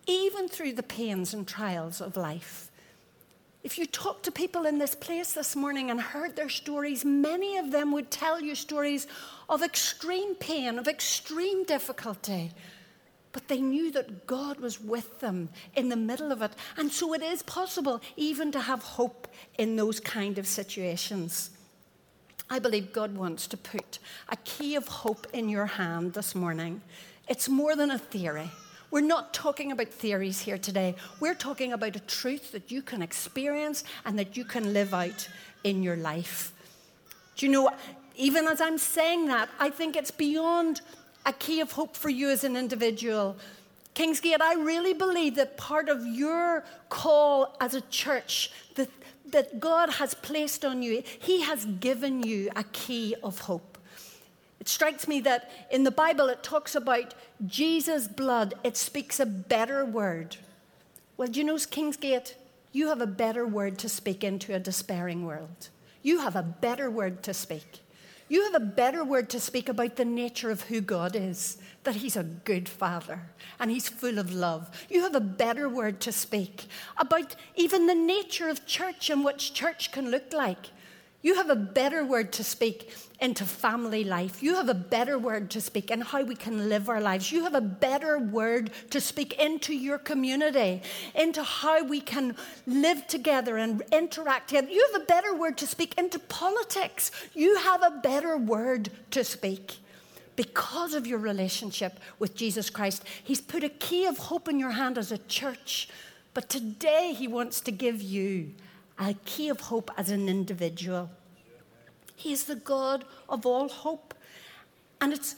even 0.07 0.49
through 0.49 0.75
the 0.75 0.83
pains 0.83 1.35
and 1.35 1.47
trials 1.47 2.01
of 2.01 2.17
life. 2.17 2.70
If 3.63 3.79
you 3.79 3.85
talk 3.85 4.23
to 4.23 4.33
people 4.33 4.65
in 4.65 4.79
this 4.79 4.95
place 4.95 5.35
this 5.35 5.55
morning 5.55 5.91
and 5.91 6.01
heard 6.01 6.35
their 6.35 6.49
stories, 6.49 7.05
many 7.05 7.59
of 7.59 7.71
them 7.71 7.93
would 7.93 8.11
tell 8.11 8.41
you 8.41 8.55
stories 8.55 9.07
of 9.51 9.63
extreme 9.63 10.35
pain, 10.35 10.79
of 10.79 10.89
extreme 10.89 11.65
difficulty. 11.65 12.53
But 13.33 13.49
they 13.49 13.61
knew 13.61 13.93
that 13.93 14.27
God 14.27 14.61
was 14.61 14.81
with 14.81 15.21
them 15.21 15.51
in 15.77 15.91
the 15.91 15.97
middle 15.97 16.33
of 16.33 16.41
it. 16.41 16.53
And 16.79 16.91
so 16.91 17.13
it 17.13 17.23
is 17.23 17.43
possible 17.43 18.01
even 18.17 18.51
to 18.53 18.61
have 18.61 18.83
hope 18.83 19.29
in 19.59 19.77
those 19.77 20.01
kind 20.01 20.39
of 20.39 20.47
situations. 20.47 21.51
I 22.49 22.59
believe 22.59 22.93
God 22.93 23.15
wants 23.15 23.47
to 23.49 23.57
put 23.57 23.99
a 24.31 24.37
key 24.39 24.75
of 24.75 24.89
hope 24.89 25.27
in 25.33 25.49
your 25.49 25.67
hand 25.67 26.15
this 26.15 26.35
morning. 26.35 26.81
It's 27.29 27.49
more 27.49 27.77
than 27.77 27.91
a 27.91 27.99
theory. 27.99 28.51
We're 28.91 29.03
not 29.03 29.33
talking 29.33 29.71
about 29.71 29.89
theories 29.89 30.41
here 30.41 30.59
today. 30.59 30.97
We're 31.21 31.35
talking 31.35 31.73
about 31.73 31.95
a 31.95 32.01
truth 32.01 32.51
that 32.53 32.73
you 32.73 32.83
can 32.83 33.03
experience 33.03 33.85
and 34.05 34.19
that 34.19 34.37
you 34.37 34.45
can 34.45 34.73
live 34.73 34.93
out 34.93 35.29
in 35.63 35.83
your 35.83 35.97
life. 35.97 36.53
Do 37.37 37.47
you 37.47 37.53
know, 37.53 37.71
even 38.17 38.49
as 38.49 38.61
I'm 38.61 38.79
saying 38.79 39.27
that, 39.29 39.49
I 39.61 39.71
think 39.71 39.95
it's 39.95 40.11
beyond 40.11 40.81
a 41.25 41.33
key 41.33 41.61
of 41.61 41.73
hope 41.73 41.97
for 41.97 42.09
you 42.09 42.31
as 42.31 42.43
an 42.43 42.57
individual. 42.57 43.37
Kingsgate, 43.95 44.41
I 44.41 44.55
really 44.55 44.95
believe 44.95 45.37
that 45.37 45.57
part 45.57 45.89
of 45.89 46.05
your 46.05 46.65
call 46.89 47.57
as 47.61 47.75
a 47.75 47.83
church 47.83 48.51
that, 48.75 48.89
that 49.31 49.61
God 49.61 49.91
has 49.91 50.15
placed 50.15 50.65
on 50.65 50.83
you, 50.83 51.03
He 51.05 51.43
has 51.43 51.65
given 51.65 52.23
you 52.23 52.51
a 52.57 52.65
key 52.65 53.15
of 53.23 53.41
hope. 53.41 53.70
It 54.61 54.69
strikes 54.69 55.09
me 55.09 55.21
that 55.23 55.51
in 55.71 55.85
the 55.85 55.91
Bible 55.91 56.29
it 56.29 56.43
talks 56.43 56.75
about 56.75 57.15
Jesus' 57.47 58.07
blood, 58.07 58.55
it 58.63 58.77
speaks 58.77 59.19
a 59.19 59.27
better 59.27 59.85
word. 59.85 60.37
Well, 61.17 61.29
do 61.29 61.41
you 61.41 61.45
know, 61.45 61.55
Kingsgate, 61.55 62.35
you 62.73 62.89
have 62.89 63.01
a 63.01 63.07
better 63.07 63.47
word 63.47 63.79
to 63.79 63.89
speak 63.89 64.23
into 64.23 64.55
a 64.55 64.61
despairing 64.61 65.25
world. 65.25 65.71
You 66.03 66.21
have 66.21 66.37
a 66.37 66.43
better 66.43 66.91
word 66.91 67.23
to 67.25 67.35
speak. 67.35 67.81
You 68.29 68.45
have 68.45 68.55
a 68.55 68.65
better 68.65 69.05
word 69.05 69.29
to 69.31 69.41
speak 69.41 69.69
about 69.69 69.97
the 69.97 70.05
nature 70.05 70.51
of 70.51 70.63
who 70.63 70.81
God 70.81 71.17
is, 71.17 71.59
that 71.83 71.97
He's 71.97 72.17
a 72.17 72.23
good 72.23 72.69
Father 72.69 73.23
and 73.59 73.73
He's 73.73 73.89
full 73.89 74.21
of 74.21 74.33
love. 74.33 74.71
You 74.89 75.03
have 75.03 75.17
a 75.17 75.21
better 75.21 75.69
word 75.69 75.99
to 76.01 76.13
speak 76.13 76.67
about 76.97 77.35
even 77.57 77.87
the 77.87 77.95
nature 77.95 78.49
of 78.49 78.67
church 78.67 79.11
and 79.11 79.25
what 79.25 79.39
church 79.39 79.91
can 79.91 80.13
look 80.13 80.33
like. 80.33 80.69
You 81.23 81.35
have 81.35 81.51
a 81.51 81.57
better 81.57 82.05
word 82.05 82.33
to 82.35 82.45
speak 82.45 82.91
into 83.21 83.45
family 83.45 84.05
life. 84.05 84.43
You 84.43 84.55
have 84.55 84.71
a 84.71 84.75
better 84.75 85.19
word 85.19 85.51
to 85.51 85.61
speak 85.61 85.91
in 85.91 86.01
how 86.01 86.23
we 86.23 86.35
can 86.35 86.71
live 86.71 86.89
our 86.89 87.01
lives. 87.01 87.31
You 87.31 87.45
have 87.45 87.55
a 87.55 87.61
better 87.61 88.19
word 88.19 88.71
to 88.91 89.01
speak 89.01 89.35
into 89.35 89.75
your 89.75 89.99
community, 89.99 90.81
into 91.15 91.43
how 91.43 91.85
we 91.85 92.01
can 92.01 92.37
live 92.67 93.07
together 93.07 93.59
and 93.59 93.83
interact 93.93 94.49
together. 94.49 94.71
You 94.71 94.89
have 94.93 95.03
a 95.03 95.05
better 95.05 95.35
word 95.35 95.59
to 95.59 95.67
speak 95.67 95.99
into 95.99 96.19
politics. 96.19 97.11
You 97.35 97.59
have 97.59 97.83
a 97.83 98.01
better 98.03 98.39
word 98.39 98.89
to 99.11 99.23
speak 99.23 99.77
because 100.37 100.95
of 100.95 101.07
your 101.07 101.19
relationship 101.19 102.01
with 102.19 102.35
Jesus 102.35 102.71
Christ. 102.71 103.05
He's 103.23 103.43
put 103.43 103.63
a 103.63 103.69
key 103.69 104.07
of 104.07 104.17
hope 104.17 104.49
in 104.49 104.59
your 104.59 104.71
hand 104.71 104.97
as 104.97 105.13
a 105.13 105.19
church. 105.19 105.91
But 106.33 106.49
today, 106.49 107.13
He 107.15 107.29
wants 107.29 107.61
to 107.63 107.73
give 107.73 108.01
you 108.01 108.53
a 109.01 109.15
key 109.25 109.49
of 109.49 109.61
hope 109.61 109.91
as 109.97 110.11
an 110.11 110.29
individual. 110.29 111.11
He 112.15 112.33
is 112.33 112.45
the 112.45 112.55
God 112.55 113.05
of 113.29 113.47
all 113.47 113.69
hope. 113.69 114.15
And 115.01 115.13
it's 115.13 115.35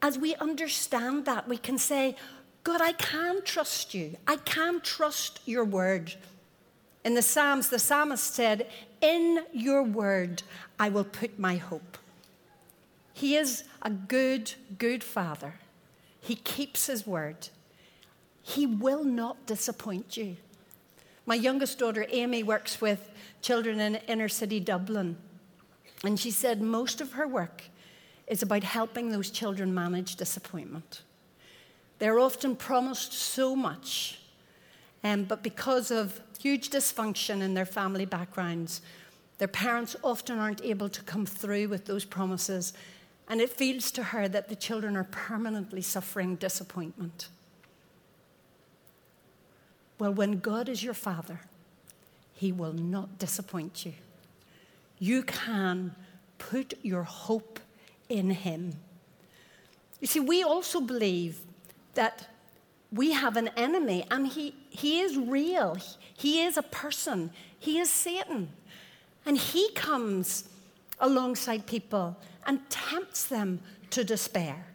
as 0.00 0.18
we 0.18 0.34
understand 0.36 1.26
that, 1.26 1.46
we 1.48 1.58
can 1.58 1.78
say, 1.78 2.16
God, 2.64 2.80
I 2.80 2.92
can 2.92 3.42
trust 3.44 3.94
you. 3.94 4.16
I 4.26 4.36
can 4.36 4.80
trust 4.80 5.40
your 5.44 5.64
word. 5.64 6.14
In 7.04 7.14
the 7.14 7.22
Psalms, 7.22 7.68
the 7.68 7.78
psalmist 7.78 8.34
said, 8.34 8.68
In 9.00 9.44
your 9.52 9.82
word 9.82 10.42
I 10.78 10.88
will 10.88 11.04
put 11.04 11.38
my 11.38 11.56
hope. 11.56 11.98
He 13.12 13.36
is 13.36 13.64
a 13.82 13.90
good, 13.90 14.54
good 14.78 15.04
father. 15.04 15.54
He 16.20 16.36
keeps 16.36 16.86
his 16.86 17.06
word. 17.06 17.48
He 18.42 18.66
will 18.66 19.04
not 19.04 19.46
disappoint 19.46 20.16
you. 20.16 20.36
My 21.24 21.34
youngest 21.34 21.78
daughter, 21.78 22.06
Amy, 22.10 22.42
works 22.42 22.80
with 22.80 23.10
children 23.42 23.80
in 23.80 23.96
inner 24.08 24.28
city 24.28 24.58
Dublin. 24.60 25.16
And 26.04 26.18
she 26.18 26.30
said 26.30 26.60
most 26.60 27.00
of 27.00 27.12
her 27.12 27.28
work 27.28 27.64
is 28.26 28.42
about 28.42 28.64
helping 28.64 29.10
those 29.10 29.30
children 29.30 29.74
manage 29.74 30.16
disappointment. 30.16 31.02
They're 31.98 32.18
often 32.18 32.56
promised 32.56 33.12
so 33.12 33.54
much, 33.54 34.18
um, 35.04 35.24
but 35.24 35.42
because 35.42 35.90
of 35.90 36.20
huge 36.40 36.70
dysfunction 36.70 37.40
in 37.40 37.54
their 37.54 37.66
family 37.66 38.04
backgrounds, 38.04 38.80
their 39.38 39.48
parents 39.48 39.94
often 40.02 40.38
aren't 40.38 40.64
able 40.64 40.88
to 40.88 41.02
come 41.02 41.26
through 41.26 41.68
with 41.68 41.86
those 41.86 42.04
promises, 42.04 42.72
and 43.28 43.40
it 43.40 43.50
feels 43.50 43.92
to 43.92 44.02
her 44.02 44.28
that 44.28 44.48
the 44.48 44.56
children 44.56 44.96
are 44.96 45.04
permanently 45.04 45.82
suffering 45.82 46.34
disappointment. 46.36 47.28
Well, 50.02 50.14
when 50.14 50.40
God 50.40 50.68
is 50.68 50.82
your 50.82 50.94
father, 50.94 51.38
he 52.34 52.50
will 52.50 52.72
not 52.72 53.20
disappoint 53.20 53.86
you. 53.86 53.92
You 54.98 55.22
can 55.22 55.94
put 56.38 56.74
your 56.82 57.04
hope 57.04 57.60
in 58.08 58.30
him. 58.30 58.72
You 60.00 60.08
see, 60.08 60.18
we 60.18 60.42
also 60.42 60.80
believe 60.80 61.42
that 61.94 62.26
we 62.90 63.12
have 63.12 63.36
an 63.36 63.50
enemy, 63.56 64.04
and 64.10 64.26
he, 64.26 64.56
he 64.70 64.98
is 64.98 65.16
real. 65.16 65.78
He 66.14 66.42
is 66.42 66.56
a 66.56 66.62
person. 66.62 67.30
He 67.60 67.78
is 67.78 67.88
Satan. 67.88 68.48
And 69.24 69.38
he 69.38 69.70
comes 69.70 70.48
alongside 70.98 71.64
people 71.64 72.16
and 72.44 72.68
tempts 72.68 73.26
them 73.26 73.60
to 73.90 74.02
despair. 74.02 74.66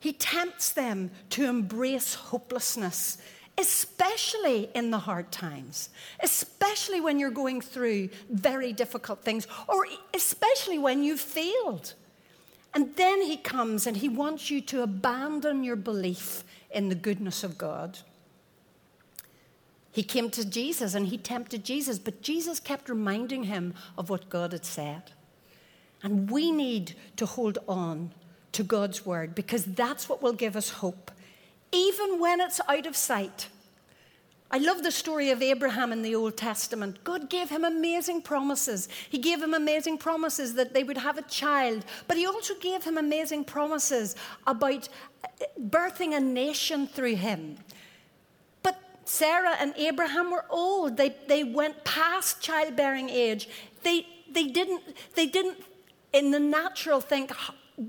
He 0.00 0.14
tempts 0.14 0.72
them 0.72 1.10
to 1.28 1.44
embrace 1.44 2.14
hopelessness, 2.14 3.18
especially 3.62 4.68
in 4.74 4.90
the 4.90 4.98
hard 4.98 5.30
times, 5.30 5.88
especially 6.20 7.00
when 7.00 7.18
you're 7.18 7.30
going 7.30 7.60
through 7.60 8.10
very 8.28 8.72
difficult 8.72 9.22
things, 9.22 9.46
or 9.68 9.86
especially 10.12 10.78
when 10.78 11.02
you've 11.02 11.20
failed. 11.20 11.94
And 12.74 12.96
then 12.96 13.22
he 13.22 13.36
comes 13.36 13.86
and 13.86 13.96
he 13.96 14.08
wants 14.08 14.50
you 14.50 14.60
to 14.62 14.82
abandon 14.82 15.62
your 15.62 15.76
belief 15.76 16.44
in 16.70 16.88
the 16.88 16.94
goodness 16.94 17.44
of 17.44 17.56
God. 17.56 18.00
He 19.92 20.02
came 20.02 20.30
to 20.30 20.44
Jesus 20.44 20.94
and 20.94 21.06
he 21.06 21.18
tempted 21.18 21.64
Jesus, 21.64 21.98
but 21.98 22.22
Jesus 22.22 22.58
kept 22.58 22.88
reminding 22.88 23.44
him 23.44 23.74
of 23.96 24.10
what 24.10 24.30
God 24.30 24.52
had 24.52 24.64
said. 24.64 25.12
And 26.02 26.30
we 26.30 26.50
need 26.50 26.96
to 27.16 27.26
hold 27.26 27.58
on 27.68 28.12
to 28.52 28.64
God's 28.64 29.06
word 29.06 29.34
because 29.34 29.64
that's 29.64 30.08
what 30.08 30.22
will 30.22 30.32
give 30.32 30.56
us 30.56 30.70
hope, 30.70 31.10
even 31.72 32.20
when 32.20 32.40
it's 32.40 32.60
out 32.68 32.86
of 32.86 32.96
sight. 32.96 33.48
I 34.54 34.58
love 34.58 34.82
the 34.82 34.92
story 34.92 35.30
of 35.30 35.40
Abraham 35.40 35.92
in 35.92 36.02
the 36.02 36.14
Old 36.14 36.36
Testament. 36.36 37.02
God 37.04 37.30
gave 37.30 37.48
him 37.48 37.64
amazing 37.64 38.20
promises. 38.20 38.86
He 39.08 39.16
gave 39.16 39.42
him 39.42 39.54
amazing 39.54 39.96
promises 39.96 40.52
that 40.54 40.74
they 40.74 40.84
would 40.84 40.98
have 40.98 41.16
a 41.16 41.22
child, 41.22 41.86
but 42.06 42.18
he 42.18 42.26
also 42.26 42.54
gave 42.56 42.84
him 42.84 42.98
amazing 42.98 43.44
promises 43.44 44.14
about 44.46 44.90
uh, 45.24 45.28
birthing 45.58 46.14
a 46.14 46.20
nation 46.20 46.86
through 46.86 47.16
him. 47.16 47.56
But 48.62 48.78
Sarah 49.06 49.56
and 49.58 49.72
Abraham 49.78 50.30
were 50.30 50.44
old. 50.50 50.98
They, 50.98 51.16
they 51.28 51.44
went 51.44 51.82
past 51.84 52.42
childbearing 52.42 53.08
age. 53.08 53.48
They, 53.82 54.06
they, 54.30 54.48
didn't, 54.48 54.82
they 55.14 55.26
didn't, 55.26 55.64
in 56.12 56.30
the 56.30 56.40
natural, 56.40 57.00
think, 57.00 57.32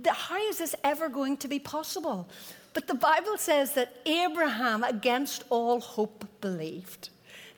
how 0.07 0.47
is 0.47 0.59
this 0.59 0.75
ever 0.85 1.09
going 1.09 1.35
to 1.37 1.49
be 1.49 1.59
possible? 1.59 2.29
But 2.73 2.87
the 2.87 2.95
Bible 2.95 3.37
says 3.37 3.73
that 3.73 3.95
Abraham, 4.05 4.83
against 4.83 5.43
all 5.49 5.79
hope, 5.79 6.25
believed. 6.41 7.09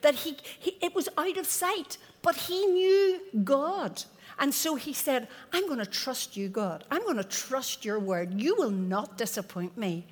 That 0.02 0.16
he, 0.16 0.38
he, 0.60 0.78
it 0.82 0.94
was 0.94 1.10
out 1.18 1.38
of 1.38 1.46
sight, 1.46 1.98
but 2.22 2.36
he 2.36 2.66
knew 2.66 3.22
God. 3.44 4.04
And 4.38 4.54
so 4.54 4.76
he 4.76 4.94
said, 4.94 5.28
I'm 5.54 5.68
going 5.68 5.80
to 5.80 5.86
trust 5.86 6.36
you, 6.36 6.50
God. 6.50 6.84
I'm 6.92 7.04
going 7.04 7.18
to 7.18 7.24
trust 7.24 7.86
your 7.86 8.00
word. 8.00 8.40
You 8.40 8.56
will 8.56 8.72
not 8.72 9.18
disappoint 9.18 9.78
me. 9.78 10.06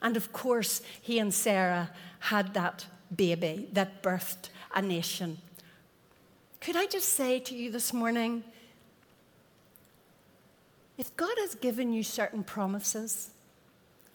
And 0.00 0.16
of 0.16 0.32
course, 0.32 0.80
he 1.00 1.18
and 1.18 1.32
Sarah 1.32 1.90
had 2.18 2.54
that 2.54 2.86
baby 3.14 3.68
that 3.72 4.02
birthed 4.02 4.48
a 4.74 4.80
nation. 4.80 5.38
Could 6.60 6.76
I 6.76 6.86
just 6.86 7.10
say 7.10 7.38
to 7.40 7.54
you 7.54 7.70
this 7.70 7.92
morning 7.92 8.44
if 10.96 11.14
God 11.16 11.34
has 11.38 11.54
given 11.54 11.92
you 11.92 12.02
certain 12.02 12.44
promises, 12.44 13.31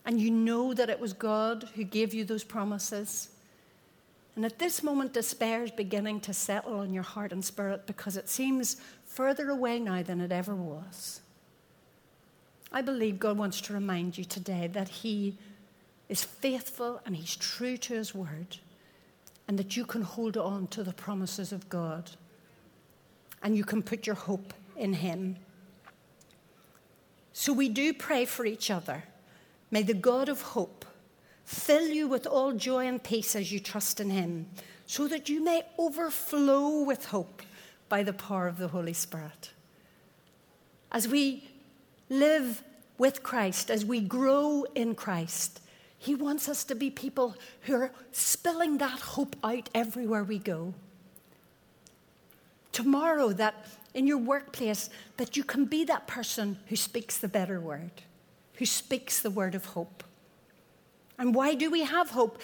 and 0.08 0.22
you 0.22 0.32
know 0.32 0.74
that 0.74 0.90
it 0.90 1.02
was 1.02 1.12
God 1.12 1.68
who 1.76 1.84
gave 1.84 2.14
you 2.14 2.24
those 2.24 2.46
promises. 2.46 3.28
And 4.38 4.46
at 4.46 4.58
this 4.58 4.82
moment, 4.82 5.12
despair 5.12 5.64
is 5.64 5.72
beginning 5.72 6.22
to 6.22 6.34
settle 6.34 6.80
on 6.80 6.94
your 6.94 7.04
heart 7.04 7.34
and 7.34 7.44
spirit 7.44 7.86
because 7.86 8.16
it 8.16 8.30
seems 8.30 8.78
further 9.06 9.50
away 9.50 9.80
now 9.80 10.02
than 10.02 10.22
it 10.22 10.32
ever 10.32 10.56
was. 10.56 11.20
I 12.72 12.82
believe 12.82 13.20
God 13.20 13.38
wants 13.38 13.60
to 13.62 13.74
remind 13.74 14.18
you 14.18 14.24
today 14.24 14.68
that 14.68 14.88
He 14.88 15.38
is 16.08 16.24
faithful 16.24 17.02
and 17.06 17.14
He's 17.14 17.36
true 17.36 17.76
to 17.76 17.94
His 17.94 18.16
word, 18.16 18.58
and 19.46 19.60
that 19.60 19.76
you 19.76 19.86
can 19.86 20.04
hold 20.04 20.38
on 20.38 20.68
to 20.68 20.84
the 20.84 20.94
promises 20.94 21.52
of 21.52 21.68
God 21.68 22.12
and 23.44 23.58
you 23.58 23.66
can 23.66 23.84
put 23.84 24.08
your 24.08 24.16
hope 24.16 24.54
in 24.78 24.94
Him. 24.94 25.36
So 27.34 27.52
we 27.52 27.68
do 27.68 27.94
pray 27.94 28.24
for 28.24 28.46
each 28.46 28.72
other. 28.72 29.04
May 29.70 29.84
the 29.84 29.94
God 29.94 30.30
of 30.30 30.42
hope 30.42 30.86
fill 31.44 31.88
you 31.88 32.08
with 32.08 32.26
all 32.26 32.54
joy 32.54 32.88
and 32.88 33.04
peace 33.04 33.36
as 33.36 33.52
you 33.52 33.60
trust 33.60 34.00
in 34.00 34.10
him, 34.10 34.48
so 34.86 35.08
that 35.08 35.30
you 35.30 35.44
may 35.44 35.64
overflow 35.78 36.84
with 36.84 37.06
hope 37.06 37.42
by 37.90 38.04
the 38.04 38.14
power 38.14 38.48
of 38.48 38.58
the 38.58 38.70
Holy 38.70 38.94
Spirit. 38.94 39.52
As 40.92 41.08
we 41.08 41.50
live 42.10 42.64
with 42.98 43.24
Christ, 43.24 43.70
as 43.70 43.86
we 43.86 44.00
grow 44.00 44.66
in 44.76 44.96
Christ, 44.96 45.62
he 45.98 46.16
wants 46.16 46.48
us 46.48 46.64
to 46.66 46.76
be 46.76 46.90
people 46.90 47.36
who 47.62 47.76
are 47.76 47.92
spilling 48.12 48.78
that 48.78 49.00
hope 49.00 49.36
out 49.44 49.70
everywhere 49.74 50.24
we 50.24 50.40
go. 50.40 50.74
Tomorrow, 52.72 53.34
that 53.34 53.66
in 53.94 54.06
your 54.06 54.18
workplace, 54.18 54.90
that 55.18 55.36
you 55.36 55.44
can 55.44 55.66
be 55.66 55.84
that 55.86 56.08
person 56.08 56.60
who 56.68 56.76
speaks 56.76 57.18
the 57.18 57.28
better 57.28 57.60
word 57.60 58.04
who 58.58 58.66
speaks 58.66 59.22
the 59.22 59.32
word 59.32 59.56
of 59.56 59.66
hope. 59.66 60.04
And 61.18 61.34
why 61.34 61.56
do 61.56 61.72
we 61.72 61.84
have 61.84 62.12
hope? 62.12 62.40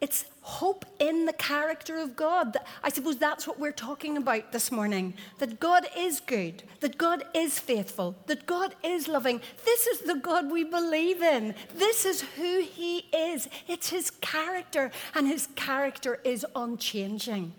It's 0.00 0.24
hope 0.40 0.84
in 0.98 1.26
the 1.26 1.32
character 1.32 1.96
of 1.98 2.16
God. 2.16 2.56
I 2.82 2.88
suppose 2.88 3.18
that's 3.18 3.46
what 3.46 3.60
we're 3.60 3.70
talking 3.70 4.16
about 4.16 4.50
this 4.50 4.72
morning. 4.72 5.14
That 5.38 5.60
God 5.60 5.86
is 5.96 6.18
good, 6.18 6.64
that 6.80 6.98
God 6.98 7.24
is 7.34 7.60
faithful, 7.60 8.16
that 8.26 8.44
God 8.44 8.74
is 8.82 9.06
loving. 9.06 9.40
This 9.64 9.86
is 9.86 10.00
the 10.00 10.16
God 10.16 10.50
we 10.50 10.64
believe 10.64 11.22
in. 11.22 11.54
This 11.76 12.04
is 12.04 12.22
who 12.22 12.62
He 12.62 13.06
is. 13.14 13.48
It's 13.68 13.90
His 13.90 14.10
character, 14.10 14.90
and 15.14 15.28
His 15.28 15.46
character 15.54 16.18
is 16.24 16.44
unchanging. 16.56 17.52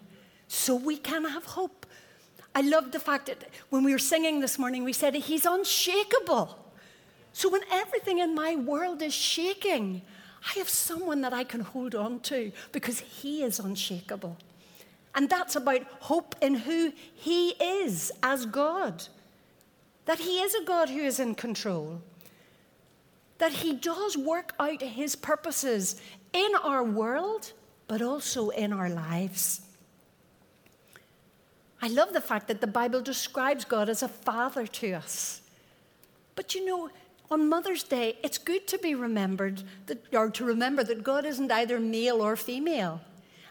So 0.50 0.76
we 0.76 0.98
can 0.98 1.24
have 1.24 1.46
hope. 1.46 1.86
I 2.54 2.60
love 2.60 2.92
the 2.92 3.00
fact 3.00 3.28
that 3.28 3.46
when 3.70 3.86
we 3.86 3.94
were 3.94 4.00
singing 4.00 4.42
this 4.42 4.60
morning, 4.60 4.84
we 4.84 4.92
said 4.94 5.16
He's 5.16 5.46
unshakable. 5.46 6.63
So 7.34 7.50
when 7.50 7.62
everything 7.72 8.20
in 8.20 8.36
my 8.36 8.56
world 8.56 9.02
is 9.02 9.14
shaking, 9.14 10.04
I 10.56 10.60
have 10.60 10.70
someone 10.70 11.22
that 11.22 11.34
I 11.34 11.44
can 11.44 11.62
hold 11.62 11.96
on 11.96 12.20
to 12.22 12.52
because 12.72 13.00
he 13.00 13.44
is 13.44 13.60
unshakable. 13.60 14.38
And 15.16 15.30
that's 15.30 15.56
about 15.56 15.84
hope 16.00 16.36
in 16.42 16.56
who 16.56 16.92
he 17.16 17.50
is 17.50 18.12
as 18.22 18.46
God. 18.46 19.04
That 20.06 20.20
he 20.20 20.40
is 20.40 20.54
a 20.54 20.64
God 20.64 20.90
who 20.90 21.00
is 21.00 21.20
in 21.20 21.36
control. 21.36 22.02
That 23.38 23.52
he 23.52 23.74
does 23.74 24.18
work 24.18 24.54
out 24.60 24.82
his 24.82 25.16
purposes 25.16 26.02
in 26.34 26.52
our 26.64 26.84
world, 26.84 27.54
but 27.88 28.02
also 28.02 28.50
in 28.50 28.74
our 28.74 28.90
lives. 28.90 29.62
I 31.82 31.88
love 31.88 32.14
the 32.14 32.22
fact 32.22 32.48
that 32.48 32.62
the 32.62 32.68
Bible 32.68 33.02
describes 33.02 33.66
God 33.66 33.90
as 33.90 34.04
a 34.04 34.08
father 34.08 34.66
to 34.66 34.94
us. 34.94 35.42
But 36.36 36.56
you 36.56 36.66
know, 36.66 36.90
on 37.32 37.50
Mother's 37.50 37.84
Day, 37.84 38.18
it's 38.24 38.38
good 38.38 38.68
to 38.68 38.78
be 38.78 38.96
remembered 38.96 39.64
that, 39.88 40.14
or 40.14 40.30
to 40.32 40.46
remember 40.46 40.84
that 40.84 41.04
God 41.04 41.26
isn't 41.26 41.52
either 41.52 41.80
male 41.80 42.22
or 42.22 42.36
female. 42.36 43.02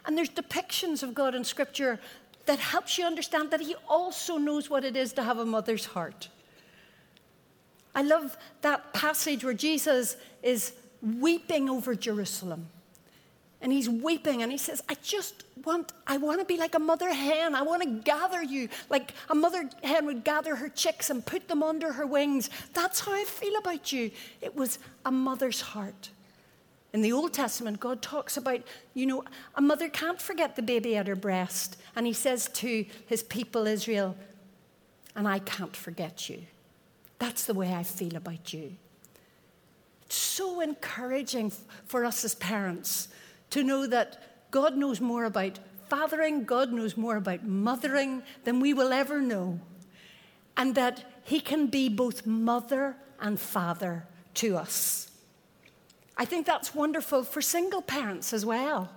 And 0.05 0.17
there's 0.17 0.29
depictions 0.29 1.03
of 1.03 1.13
God 1.13 1.35
in 1.35 1.43
Scripture 1.43 1.99
that 2.45 2.59
helps 2.59 2.97
you 2.97 3.05
understand 3.05 3.51
that 3.51 3.61
He 3.61 3.75
also 3.87 4.37
knows 4.37 4.69
what 4.69 4.83
it 4.83 4.95
is 4.95 5.13
to 5.13 5.23
have 5.23 5.37
a 5.37 5.45
mother's 5.45 5.85
heart. 5.85 6.29
I 7.95 8.01
love 8.01 8.37
that 8.61 8.93
passage 8.93 9.43
where 9.43 9.53
Jesus 9.53 10.17
is 10.41 10.73
weeping 11.01 11.69
over 11.69 11.95
Jerusalem. 11.95 12.67
And 13.61 13.71
he's 13.71 13.89
weeping 13.89 14.41
and 14.43 14.51
he 14.51 14.57
says, 14.57 14.83
I 14.89 14.95
just 15.01 15.43
want, 15.65 15.93
I 16.07 16.17
want 16.17 16.39
to 16.39 16.45
be 16.45 16.57
like 16.57 16.75
a 16.75 16.79
mother 16.79 17.11
hen. 17.13 17.55
I 17.55 17.61
want 17.61 17.81
to 17.83 17.89
gather 17.89 18.43
you 18.43 18.69
like 18.89 19.13
a 19.29 19.35
mother 19.35 19.69
hen 19.83 20.05
would 20.05 20.23
gather 20.23 20.55
her 20.55 20.69
chicks 20.69 21.09
and 21.09 21.25
put 21.25 21.47
them 21.47 21.63
under 21.63 21.93
her 21.93 22.05
wings. 22.05 22.49
That's 22.73 23.01
how 23.01 23.13
I 23.13 23.23
feel 23.23 23.55
about 23.57 23.91
you. 23.91 24.11
It 24.41 24.55
was 24.55 24.79
a 25.05 25.11
mother's 25.11 25.61
heart. 25.61 26.09
In 26.93 27.01
the 27.01 27.11
Old 27.11 27.33
Testament, 27.33 27.79
God 27.79 28.01
talks 28.01 28.37
about, 28.37 28.61
you 28.93 29.05
know, 29.05 29.23
a 29.55 29.61
mother 29.61 29.89
can't 29.89 30.21
forget 30.21 30.55
the 30.55 30.61
baby 30.61 30.95
at 30.95 31.07
her 31.07 31.15
breast. 31.15 31.77
And 31.95 32.05
he 32.05 32.13
says 32.13 32.49
to 32.49 32.85
his 33.07 33.23
people, 33.23 33.65
Israel, 33.65 34.15
and 35.15 35.27
I 35.27 35.39
can't 35.39 35.75
forget 35.75 36.29
you. 36.29 36.43
That's 37.17 37.45
the 37.45 37.53
way 37.53 37.73
I 37.73 37.83
feel 37.83 38.15
about 38.15 38.53
you. 38.53 38.73
It's 40.05 40.15
so 40.15 40.59
encouraging 40.59 41.51
for 41.85 42.05
us 42.05 42.23
as 42.23 42.35
parents 42.35 43.07
to 43.51 43.63
know 43.63 43.87
that 43.87 44.32
God 44.53 44.77
knows 44.77 45.01
more 45.01 45.25
about 45.25 45.57
fathering, 45.89 46.43
God 46.43 46.71
knows 46.71 46.95
more 46.95 47.17
about 47.17 47.43
mothering 47.43 48.21
than 48.43 48.59
we 48.59 48.71
will 48.71 48.93
ever 48.93 49.19
know, 49.19 49.59
and 50.55 50.75
that 50.75 51.03
He 51.23 51.39
can 51.39 51.65
be 51.65 51.89
both 51.89 52.27
mother 52.27 52.95
and 53.19 53.39
father 53.39 54.05
to 54.35 54.55
us. 54.55 55.09
I 56.15 56.25
think 56.25 56.45
that's 56.45 56.75
wonderful 56.75 57.23
for 57.23 57.41
single 57.41 57.81
parents 57.81 58.31
as 58.31 58.45
well, 58.45 58.91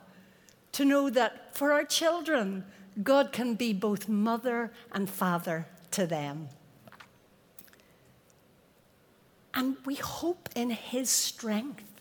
to 0.72 0.84
know 0.84 1.08
that 1.08 1.56
for 1.56 1.72
our 1.72 1.84
children, 1.84 2.66
God 3.02 3.32
can 3.32 3.54
be 3.54 3.72
both 3.72 4.10
mother 4.10 4.70
and 4.92 5.08
father 5.08 5.66
to 5.92 6.06
them. 6.06 6.48
And 9.54 9.78
we 9.86 9.94
hope 9.94 10.50
in 10.54 10.68
His 10.68 11.08
strength. 11.08 11.95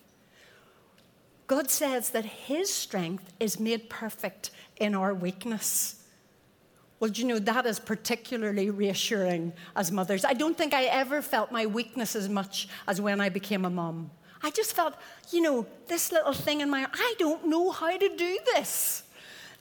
God 1.47 1.69
says 1.69 2.10
that 2.12 2.25
His 2.25 2.73
strength 2.73 3.34
is 3.39 3.60
made 3.60 3.89
perfect 3.89 4.51
in 4.77 4.95
our 4.95 5.13
weakness. 5.13 6.01
Well, 6.99 7.12
do 7.12 7.21
you 7.21 7.27
know, 7.27 7.39
that 7.39 7.65
is 7.65 7.79
particularly 7.79 8.69
reassuring 8.69 9.53
as 9.75 9.91
mothers. 9.91 10.25
I 10.25 10.34
don't 10.34 10.58
think 10.58 10.73
I 10.73 10.86
ever 10.86 11.21
felt 11.21 11.51
my 11.51 11.65
weakness 11.65 12.15
as 12.15 12.29
much 12.29 12.67
as 12.88 13.01
when 13.01 13.19
I 13.19 13.29
became 13.29 13.65
a 13.65 13.69
mom. 13.69 14.12
I 14.41 14.49
just 14.49 14.73
felt, 14.73 14.95
you 15.31 15.41
know, 15.41 15.65
this 15.88 16.12
little 16.12 16.34
thing 16.34 16.62
in 16.62 16.69
my, 16.69 16.88
I 16.91 17.15
don't 17.19 17.47
know 17.47 17.71
how 17.71 17.97
to 17.97 18.15
do 18.15 18.39
this. 18.53 19.03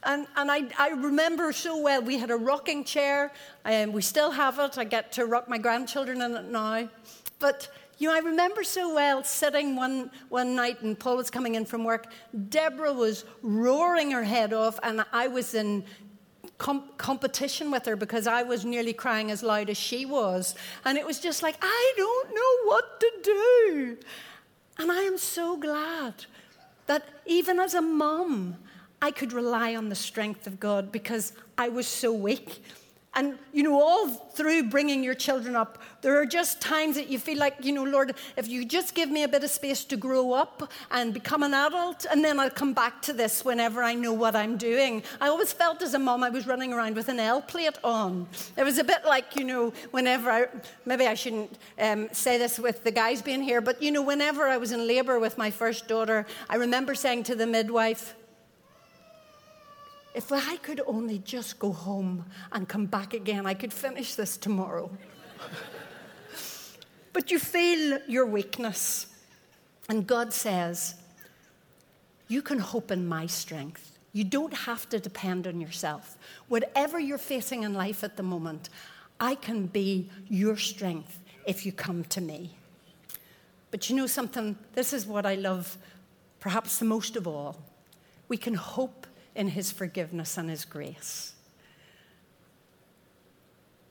And, 0.03 0.27
and 0.35 0.51
I, 0.51 0.65
I 0.77 0.89
remember 0.89 1.51
so 1.51 1.81
well, 1.81 2.01
we 2.01 2.17
had 2.17 2.29
a 2.29 2.35
rocking 2.35 2.83
chair, 2.83 3.31
and 3.63 3.93
we 3.93 4.01
still 4.01 4.31
have 4.31 4.59
it. 4.59 4.77
I 4.77 4.83
get 4.83 5.11
to 5.13 5.25
rock 5.25 5.49
my 5.49 5.57
grandchildren 5.57 6.21
in 6.21 6.35
it 6.35 6.45
now. 6.45 6.87
But 7.39 7.67
you 7.97 8.09
know, 8.09 8.15
I 8.15 8.19
remember 8.19 8.63
so 8.63 8.93
well 8.93 9.23
sitting 9.23 9.75
one, 9.75 10.11
one 10.29 10.55
night 10.55 10.81
and 10.81 10.97
Paul 10.99 11.17
was 11.17 11.29
coming 11.29 11.55
in 11.55 11.65
from 11.65 11.83
work. 11.83 12.07
Deborah 12.49 12.93
was 12.93 13.25
roaring 13.41 14.11
her 14.11 14.23
head 14.23 14.53
off, 14.53 14.79
and 14.83 15.05
I 15.13 15.27
was 15.27 15.53
in 15.53 15.85
com- 16.57 16.89
competition 16.97 17.71
with 17.71 17.85
her 17.85 17.95
because 17.95 18.27
I 18.27 18.43
was 18.43 18.65
nearly 18.65 18.93
crying 18.93 19.31
as 19.31 19.43
loud 19.43 19.69
as 19.69 19.77
she 19.77 20.05
was. 20.05 20.55
And 20.83 20.97
it 20.97 21.05
was 21.05 21.19
just 21.19 21.41
like, 21.41 21.57
I 21.61 21.93
don't 21.95 22.29
know 22.35 22.69
what 22.69 22.99
to 22.99 23.11
do. 23.23 23.97
And 24.77 24.91
I 24.91 25.01
am 25.01 25.17
so 25.17 25.57
glad 25.57 26.25
that 26.87 27.07
even 27.25 27.59
as 27.59 27.73
a 27.73 27.81
mom, 27.81 28.57
I 29.01 29.11
could 29.11 29.33
rely 29.33 29.75
on 29.75 29.89
the 29.89 29.95
strength 29.95 30.47
of 30.47 30.59
God 30.59 30.91
because 30.91 31.33
I 31.57 31.69
was 31.69 31.87
so 31.87 32.11
weak. 32.11 32.63
And, 33.15 33.37
you 33.53 33.63
know, 33.63 33.81
all 33.81 34.09
through 34.09 34.63
bringing 34.63 35.01
your 35.01 35.13
children 35.13 35.55
up, 35.55 35.77
there 36.01 36.19
are 36.21 36.25
just 36.25 36.59
times 36.59 36.97
that 36.97 37.07
you 37.07 37.17
feel 37.17 37.37
like, 37.37 37.55
you 37.63 37.71
know, 37.71 37.85
Lord, 37.85 38.13
if 38.35 38.49
you 38.49 38.65
just 38.65 38.93
give 38.93 39.09
me 39.09 39.23
a 39.23 39.27
bit 39.27 39.41
of 39.41 39.49
space 39.49 39.85
to 39.85 39.95
grow 39.95 40.33
up 40.33 40.69
and 40.91 41.13
become 41.13 41.41
an 41.41 41.53
adult, 41.53 42.05
and 42.11 42.23
then 42.23 42.41
I'll 42.41 42.49
come 42.49 42.73
back 42.73 43.01
to 43.03 43.13
this 43.13 43.45
whenever 43.45 43.81
I 43.81 43.93
know 43.93 44.11
what 44.11 44.35
I'm 44.35 44.57
doing. 44.57 45.01
I 45.21 45.29
always 45.29 45.53
felt 45.53 45.81
as 45.81 45.93
a 45.93 45.99
mom 45.99 46.23
I 46.23 46.29
was 46.29 46.45
running 46.45 46.73
around 46.73 46.97
with 46.97 47.07
an 47.07 47.19
L 47.19 47.41
plate 47.41 47.77
on. 47.85 48.27
It 48.57 48.63
was 48.63 48.79
a 48.79 48.83
bit 48.83 49.05
like, 49.05 49.37
you 49.37 49.45
know, 49.45 49.71
whenever 49.91 50.29
I, 50.29 50.47
maybe 50.85 51.07
I 51.07 51.13
shouldn't 51.13 51.57
um, 51.79 52.09
say 52.11 52.37
this 52.37 52.59
with 52.59 52.83
the 52.83 52.91
guys 52.91 53.21
being 53.21 53.41
here, 53.41 53.61
but, 53.61 53.81
you 53.81 53.91
know, 53.91 54.01
whenever 54.01 54.47
I 54.47 54.57
was 54.57 54.73
in 54.73 54.85
labor 54.85 55.19
with 55.19 55.37
my 55.37 55.51
first 55.51 55.87
daughter, 55.87 56.25
I 56.49 56.57
remember 56.57 56.93
saying 56.95 57.23
to 57.23 57.35
the 57.35 57.47
midwife, 57.47 58.13
if 60.15 60.31
I 60.31 60.55
could 60.57 60.81
only 60.87 61.19
just 61.19 61.59
go 61.59 61.73
home 61.73 62.25
and 62.53 62.67
come 62.69 62.85
back 62.85 63.13
again, 63.13 63.45
I 63.45 63.53
could 63.53 63.73
finish 63.73 64.15
this 64.15 64.37
tomorrow. 64.37 64.89
but 67.13 67.31
you 67.31 67.37
feel 67.37 67.99
your 68.07 68.25
weakness. 68.25 69.07
And 69.89 70.07
God 70.07 70.31
says, 70.31 70.95
You 72.29 72.41
can 72.41 72.59
hope 72.59 72.91
in 72.91 73.05
my 73.05 73.25
strength. 73.25 73.99
You 74.13 74.23
don't 74.23 74.53
have 74.53 74.87
to 74.89 74.99
depend 74.99 75.47
on 75.47 75.59
yourself. 75.59 76.17
Whatever 76.47 76.97
you're 76.97 77.17
facing 77.17 77.63
in 77.63 77.73
life 77.73 78.01
at 78.01 78.15
the 78.15 78.23
moment, 78.23 78.69
I 79.19 79.35
can 79.35 79.67
be 79.67 80.09
your 80.29 80.55
strength 80.55 81.19
if 81.45 81.65
you 81.65 81.73
come 81.73 82.05
to 82.05 82.21
me. 82.21 82.55
But 83.69 83.89
you 83.89 83.97
know 83.97 84.07
something? 84.07 84.57
This 84.73 84.93
is 84.93 85.05
what 85.05 85.25
I 85.25 85.35
love 85.35 85.77
perhaps 86.39 86.79
the 86.79 86.85
most 86.85 87.17
of 87.17 87.27
all. 87.27 87.57
We 88.29 88.37
can 88.37 88.53
hope 88.53 89.04
in 89.35 89.49
His 89.49 89.71
forgiveness 89.71 90.37
and 90.37 90.49
His 90.49 90.65
grace. 90.65 91.33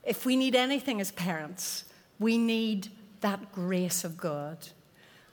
If 0.02 0.26
we 0.26 0.37
need 0.37 0.54
anything 0.54 1.00
as 1.00 1.12
parents, 1.12 1.85
we 2.18 2.37
need 2.38 2.88
that 3.20 3.52
grace 3.52 4.04
of 4.04 4.16
God 4.16 4.59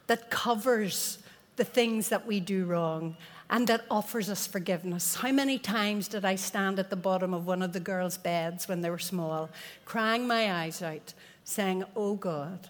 that 0.07 0.29
covers 0.29 1.19
the 1.57 1.63
things 1.63 2.09
that 2.09 2.25
we 2.25 2.39
do 2.39 2.65
wrong 2.65 3.15
and 3.49 3.67
that 3.67 3.85
offers 3.91 4.29
us 4.29 4.47
forgiveness. 4.47 5.15
How 5.15 5.31
many 5.31 5.59
times 5.59 6.07
did 6.07 6.23
I 6.23 6.35
stand 6.35 6.79
at 6.79 6.89
the 6.89 6.95
bottom 6.95 7.33
of 7.33 7.45
one 7.45 7.61
of 7.61 7.73
the 7.73 7.81
girls' 7.81 8.17
beds 8.17 8.67
when 8.67 8.79
they 8.79 8.89
were 8.89 8.97
small, 8.97 9.49
crying 9.83 10.25
my 10.25 10.53
eyes 10.53 10.81
out, 10.81 11.13
saying, 11.43 11.83
Oh 11.95 12.15
God, 12.15 12.69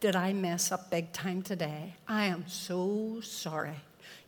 did 0.00 0.16
I 0.16 0.32
mess 0.32 0.72
up 0.72 0.90
big 0.90 1.12
time 1.12 1.42
today? 1.42 1.94
I 2.08 2.24
am 2.24 2.44
so 2.48 3.20
sorry. 3.20 3.76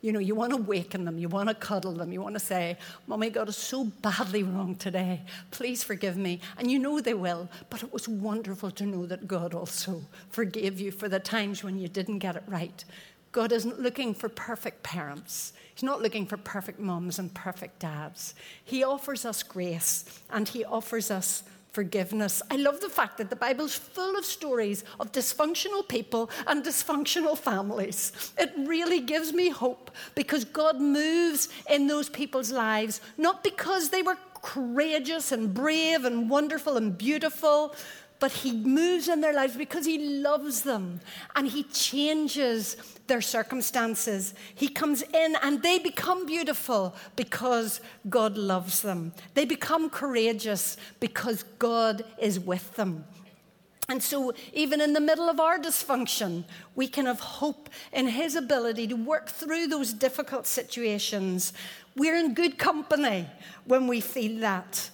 You 0.04 0.12
know, 0.12 0.18
you 0.18 0.34
want 0.34 0.50
to 0.50 0.58
waken 0.58 1.06
them, 1.06 1.16
you 1.16 1.30
want 1.30 1.48
to 1.48 1.54
cuddle 1.54 1.94
them, 1.94 2.12
you 2.12 2.20
want 2.20 2.34
to 2.34 2.38
say, 2.38 2.76
Mommy 3.06 3.30
got 3.30 3.48
us 3.48 3.56
so 3.56 3.84
badly 3.84 4.42
wrong 4.42 4.74
today. 4.74 5.22
Please 5.50 5.82
forgive 5.82 6.18
me. 6.18 6.40
And 6.58 6.70
you 6.70 6.78
know 6.78 7.00
they 7.00 7.14
will, 7.14 7.48
but 7.70 7.82
it 7.82 7.90
was 7.90 8.06
wonderful 8.06 8.70
to 8.72 8.84
know 8.84 9.06
that 9.06 9.26
God 9.26 9.54
also 9.54 10.02
forgave 10.28 10.78
you 10.78 10.90
for 10.90 11.08
the 11.08 11.20
times 11.20 11.64
when 11.64 11.78
you 11.78 11.88
didn't 11.88 12.18
get 12.18 12.36
it 12.36 12.42
right. 12.46 12.84
God 13.32 13.50
isn't 13.50 13.80
looking 13.80 14.12
for 14.12 14.28
perfect 14.28 14.82
parents. 14.82 15.54
He's 15.74 15.82
not 15.82 16.02
looking 16.02 16.26
for 16.26 16.36
perfect 16.36 16.78
moms 16.78 17.18
and 17.18 17.32
perfect 17.32 17.78
dads. 17.78 18.34
He 18.62 18.84
offers 18.84 19.24
us 19.24 19.42
grace 19.42 20.04
and 20.28 20.46
He 20.46 20.66
offers 20.66 21.10
us 21.10 21.44
forgiveness. 21.74 22.40
I 22.50 22.56
love 22.56 22.80
the 22.80 22.88
fact 22.88 23.18
that 23.18 23.30
the 23.30 23.36
Bible's 23.36 23.74
full 23.74 24.16
of 24.16 24.24
stories 24.24 24.84
of 25.00 25.10
dysfunctional 25.10 25.86
people 25.86 26.30
and 26.46 26.64
dysfunctional 26.64 27.36
families. 27.36 28.12
It 28.38 28.52
really 28.56 29.00
gives 29.00 29.32
me 29.32 29.50
hope 29.50 29.90
because 30.14 30.44
God 30.44 30.80
moves 30.80 31.48
in 31.68 31.88
those 31.88 32.08
people's 32.08 32.52
lives, 32.52 33.00
not 33.18 33.42
because 33.42 33.88
they 33.88 34.02
were 34.02 34.16
courageous 34.40 35.32
and 35.32 35.52
brave 35.52 36.04
and 36.04 36.30
wonderful 36.30 36.76
and 36.76 36.96
beautiful, 36.96 37.74
but 38.24 38.32
He 38.32 38.52
moves 38.52 39.08
in 39.08 39.20
their 39.20 39.34
lives 39.34 39.54
because 39.54 39.84
He 39.84 39.98
loves 39.98 40.62
them 40.62 40.98
and 41.36 41.46
He 41.46 41.62
changes 41.64 42.78
their 43.06 43.20
circumstances. 43.20 44.32
He 44.54 44.68
comes 44.68 45.02
in 45.02 45.36
and 45.42 45.62
they 45.62 45.78
become 45.78 46.24
beautiful 46.24 46.96
because 47.16 47.82
God 48.08 48.38
loves 48.38 48.80
them. 48.80 49.12
They 49.34 49.44
become 49.44 49.90
courageous 49.90 50.78
because 51.00 51.42
God 51.58 52.02
is 52.18 52.40
with 52.40 52.74
them. 52.76 53.04
And 53.90 54.02
so, 54.02 54.32
even 54.54 54.80
in 54.80 54.94
the 54.94 55.02
middle 55.02 55.28
of 55.28 55.38
our 55.38 55.58
dysfunction, 55.58 56.44
we 56.74 56.88
can 56.88 57.04
have 57.04 57.20
hope 57.20 57.68
in 57.92 58.08
His 58.08 58.36
ability 58.36 58.86
to 58.86 58.94
work 58.94 59.28
through 59.28 59.66
those 59.66 59.92
difficult 59.92 60.46
situations. 60.46 61.52
We're 61.94 62.16
in 62.16 62.32
good 62.32 62.56
company 62.56 63.28
when 63.66 63.86
we 63.86 64.00
feel 64.00 64.40
that. 64.40 64.88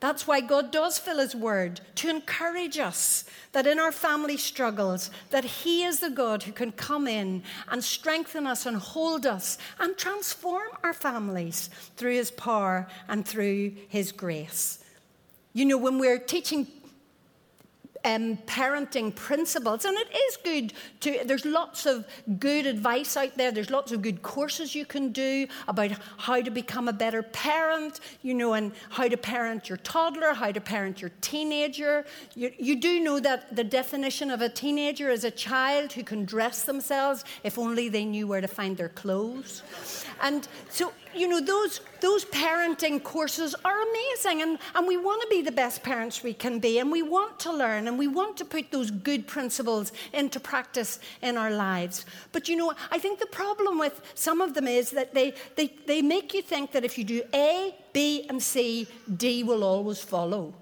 That's 0.00 0.28
why 0.28 0.40
God 0.40 0.70
does 0.70 0.98
fill 0.98 1.18
his 1.18 1.34
word 1.34 1.80
to 1.96 2.08
encourage 2.08 2.78
us 2.78 3.24
that 3.50 3.66
in 3.66 3.80
our 3.80 3.90
family 3.90 4.36
struggles 4.36 5.10
that 5.30 5.44
he 5.44 5.82
is 5.82 5.98
the 5.98 6.10
God 6.10 6.44
who 6.44 6.52
can 6.52 6.70
come 6.70 7.08
in 7.08 7.42
and 7.68 7.82
strengthen 7.82 8.46
us 8.46 8.64
and 8.64 8.76
hold 8.76 9.26
us 9.26 9.58
and 9.80 9.96
transform 9.96 10.68
our 10.84 10.92
families 10.92 11.68
through 11.96 12.14
his 12.14 12.30
power 12.30 12.86
and 13.08 13.26
through 13.26 13.72
his 13.88 14.12
grace. 14.12 14.84
You 15.52 15.64
know 15.64 15.78
when 15.78 15.98
we're 15.98 16.20
teaching 16.20 16.68
um, 18.08 18.36
parenting 18.46 19.14
principles. 19.14 19.84
And 19.84 19.96
it 19.96 20.08
is 20.26 20.36
good 20.38 20.72
to, 21.00 21.20
there's 21.24 21.44
lots 21.44 21.86
of 21.86 22.06
good 22.38 22.66
advice 22.66 23.16
out 23.16 23.36
there. 23.36 23.52
There's 23.52 23.70
lots 23.70 23.92
of 23.92 24.02
good 24.02 24.22
courses 24.22 24.74
you 24.74 24.86
can 24.86 25.12
do 25.12 25.46
about 25.66 25.92
how 26.16 26.40
to 26.40 26.50
become 26.50 26.88
a 26.88 26.92
better 26.92 27.22
parent, 27.22 28.00
you 28.22 28.34
know, 28.34 28.54
and 28.54 28.72
how 28.90 29.08
to 29.08 29.16
parent 29.16 29.68
your 29.68 29.78
toddler, 29.78 30.32
how 30.32 30.52
to 30.52 30.60
parent 30.60 31.00
your 31.00 31.10
teenager. 31.20 32.04
You, 32.34 32.52
you 32.58 32.76
do 32.76 33.00
know 33.00 33.20
that 33.20 33.54
the 33.54 33.64
definition 33.64 34.30
of 34.30 34.40
a 34.40 34.48
teenager 34.48 35.10
is 35.10 35.24
a 35.24 35.30
child 35.30 35.92
who 35.92 36.02
can 36.02 36.24
dress 36.24 36.62
themselves 36.64 37.24
if 37.44 37.58
only 37.58 37.88
they 37.88 38.04
knew 38.04 38.26
where 38.26 38.40
to 38.40 38.48
find 38.48 38.76
their 38.76 38.88
clothes. 38.88 39.62
And 40.22 40.48
so 40.70 40.92
you 41.14 41.28
know, 41.28 41.40
those, 41.40 41.80
those 42.00 42.24
parenting 42.26 43.02
courses 43.02 43.54
are 43.64 43.80
amazing, 43.82 44.42
and, 44.42 44.58
and 44.74 44.86
we 44.86 44.96
want 44.96 45.22
to 45.22 45.28
be 45.28 45.42
the 45.42 45.52
best 45.52 45.82
parents 45.82 46.22
we 46.22 46.34
can 46.34 46.58
be, 46.58 46.78
and 46.78 46.90
we 46.90 47.02
want 47.02 47.38
to 47.40 47.52
learn, 47.52 47.88
and 47.88 47.98
we 47.98 48.08
want 48.08 48.36
to 48.38 48.44
put 48.44 48.70
those 48.70 48.90
good 48.90 49.26
principles 49.26 49.92
into 50.12 50.40
practice 50.40 51.00
in 51.22 51.36
our 51.36 51.50
lives. 51.50 52.06
But 52.32 52.48
you 52.48 52.56
know, 52.56 52.72
I 52.90 52.98
think 52.98 53.18
the 53.18 53.26
problem 53.26 53.78
with 53.78 54.00
some 54.14 54.40
of 54.40 54.54
them 54.54 54.66
is 54.66 54.90
that 54.90 55.14
they, 55.14 55.34
they, 55.56 55.72
they 55.86 56.02
make 56.02 56.34
you 56.34 56.42
think 56.42 56.72
that 56.72 56.84
if 56.84 56.98
you 56.98 57.04
do 57.04 57.22
A, 57.34 57.74
B, 57.92 58.26
and 58.28 58.42
C, 58.42 58.86
D 59.16 59.42
will 59.42 59.64
always 59.64 60.00
follow. 60.00 60.54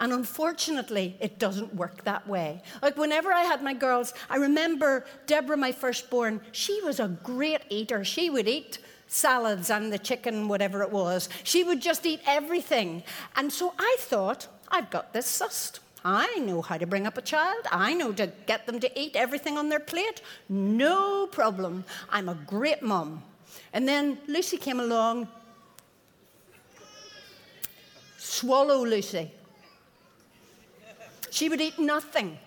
And 0.00 0.12
unfortunately, 0.12 1.16
it 1.20 1.38
doesn't 1.38 1.72
work 1.76 2.02
that 2.04 2.26
way. 2.26 2.60
Like 2.82 2.96
whenever 2.96 3.32
I 3.32 3.42
had 3.42 3.62
my 3.62 3.72
girls, 3.72 4.14
I 4.28 4.36
remember 4.36 5.04
Deborah, 5.28 5.56
my 5.56 5.70
firstborn, 5.70 6.40
she 6.50 6.80
was 6.82 6.98
a 6.98 7.06
great 7.22 7.60
eater. 7.68 8.04
She 8.04 8.28
would 8.28 8.48
eat 8.48 8.78
salads 9.12 9.70
and 9.70 9.92
the 9.92 9.98
chicken, 9.98 10.48
whatever 10.48 10.82
it 10.82 10.90
was. 10.90 11.28
She 11.44 11.62
would 11.64 11.80
just 11.80 12.06
eat 12.06 12.20
everything. 12.26 13.02
And 13.36 13.52
so 13.52 13.74
I 13.78 13.96
thought, 13.98 14.48
I've 14.70 14.90
got 14.90 15.12
this 15.12 15.26
sussed. 15.26 15.80
I 16.04 16.34
know 16.38 16.62
how 16.62 16.78
to 16.78 16.86
bring 16.86 17.06
up 17.06 17.16
a 17.16 17.22
child. 17.22 17.66
I 17.70 17.94
know 17.94 18.12
to 18.12 18.32
get 18.46 18.66
them 18.66 18.80
to 18.80 19.00
eat 19.00 19.14
everything 19.14 19.56
on 19.56 19.68
their 19.68 19.80
plate. 19.80 20.22
No 20.48 21.26
problem. 21.26 21.84
I'm 22.10 22.28
a 22.28 22.34
great 22.34 22.82
mum. 22.82 23.22
And 23.72 23.86
then 23.86 24.18
Lucy 24.26 24.56
came 24.56 24.80
along. 24.80 25.28
Swallow 28.18 28.84
Lucy. 28.84 29.30
She 31.30 31.48
would 31.48 31.60
eat 31.60 31.78
nothing. 31.78 32.38